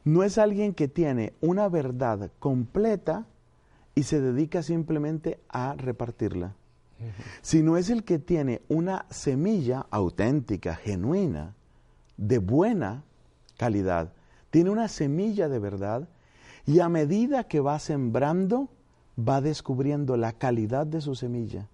[0.04, 3.26] no es alguien que tiene una verdad completa
[3.94, 6.56] y se dedica simplemente a repartirla,
[7.42, 11.54] sino es el que tiene una semilla auténtica, genuina,
[12.16, 13.04] de buena
[13.56, 14.12] calidad.
[14.50, 16.08] Tiene una semilla de verdad
[16.66, 18.68] y a medida que va sembrando,
[19.18, 21.68] va descubriendo la calidad de su semilla.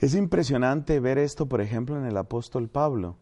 [0.00, 3.16] Es impresionante ver esto, por ejemplo, en el apóstol Pablo.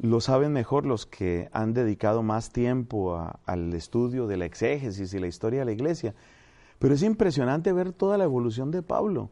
[0.00, 5.18] Lo saben mejor los que han dedicado más tiempo al estudio de la exégesis y
[5.18, 6.14] la historia de la iglesia.
[6.84, 9.30] Pero es impresionante ver toda la evolución de Pablo.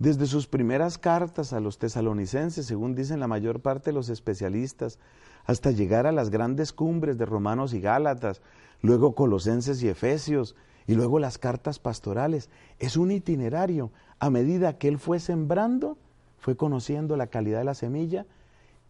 [0.00, 4.98] Desde sus primeras cartas a los tesalonicenses, según dicen la mayor parte de los especialistas,
[5.44, 8.42] hasta llegar a las grandes cumbres de Romanos y Gálatas,
[8.82, 10.56] luego Colosenses y Efesios,
[10.88, 12.50] y luego las cartas pastorales.
[12.80, 13.92] Es un itinerario.
[14.18, 15.96] A medida que él fue sembrando,
[16.38, 18.26] fue conociendo la calidad de la semilla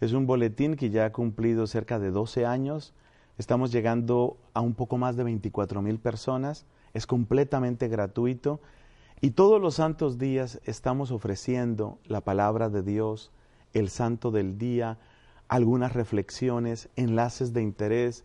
[0.00, 2.92] Es un boletín que ya ha cumplido cerca de 12 años.
[3.38, 6.66] Estamos llegando a un poco más de 24 mil personas.
[6.92, 8.60] Es completamente gratuito.
[9.20, 13.32] Y todos los santos días estamos ofreciendo la palabra de Dios,
[13.72, 14.98] el santo del día,
[15.48, 18.24] algunas reflexiones, enlaces de interés,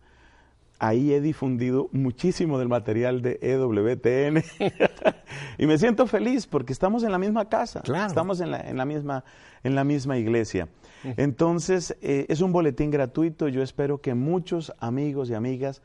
[0.82, 4.43] ahí he difundido muchísimo del material de EWTN
[5.59, 9.24] y me siento feliz porque estamos en la misma casa, estamos en la, misma,
[9.63, 10.67] en la misma iglesia.
[11.04, 15.82] Entonces, eh, es un boletín gratuito, yo espero que muchos amigos y amigas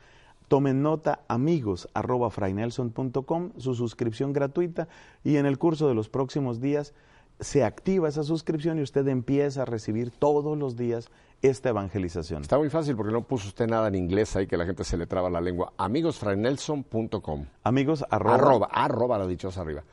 [0.48, 4.88] tomen nota amigos arroba su suscripción gratuita
[5.24, 6.94] y en el curso de los próximos días
[7.40, 11.10] se activa esa suscripción y usted empieza a recibir todos los días
[11.42, 12.42] esta evangelización.
[12.42, 14.96] Está muy fácil porque no puso usted nada en inglés ahí que la gente se
[14.96, 15.72] le traba la lengua.
[15.76, 17.46] Amigosfrainelson.com.
[17.62, 18.34] Amigos arroba.
[18.36, 19.84] Arroba, arroba la dichosa arriba.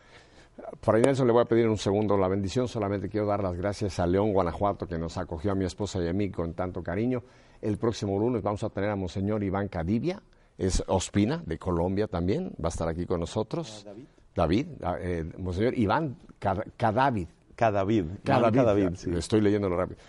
[0.81, 3.99] Fray Nelson le voy a pedir un segundo la bendición, solamente quiero dar las gracias
[3.99, 7.23] a León, Guanajuato, que nos acogió a mi esposa y a mí con tanto cariño.
[7.61, 10.21] El próximo lunes vamos a tener a Monseñor Iván Cadivia,
[10.57, 13.83] es Ospina, de Colombia también, va a estar aquí con nosotros.
[13.85, 14.05] David.
[14.35, 17.27] David, ah, eh, Monseñor Iván Cadavid.
[17.55, 18.05] Cadavid.
[18.23, 19.11] Cadavid, sí.
[19.15, 19.99] Estoy leyéndolo rápido.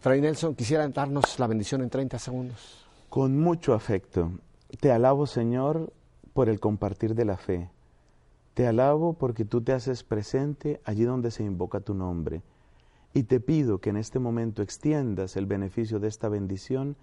[0.00, 2.86] Fray Nelson, quisiera darnos la bendición en 30 segundos.
[3.08, 4.30] Con mucho afecto.
[4.80, 5.92] Te alabo, Señor,
[6.32, 7.68] por el compartir de la fe.
[8.58, 12.42] Te alabo porque tú te haces presente allí donde se invoca tu nombre.
[13.14, 16.96] Y te pido que en este momento extiendas el beneficio de esta bendición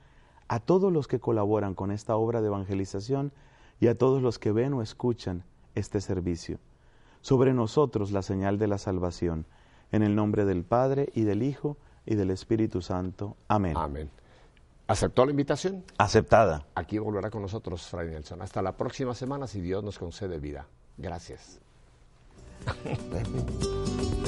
[0.49, 3.31] a todos los que colaboran con esta obra de evangelización
[3.79, 5.45] y a todos los que ven o escuchan
[5.75, 6.59] este servicio.
[7.21, 9.45] Sobre nosotros la señal de la salvación.
[9.93, 13.37] En el nombre del Padre y del Hijo y del Espíritu Santo.
[13.47, 13.77] Amén.
[13.77, 14.09] Amén.
[14.87, 15.85] ¿Aceptó la invitación?
[15.97, 16.65] Aceptada.
[16.75, 18.41] Aquí volverá con nosotros Fray Nelson.
[18.41, 20.67] Hasta la próxima semana, si Dios nos concede vida.
[20.97, 21.59] Gracias.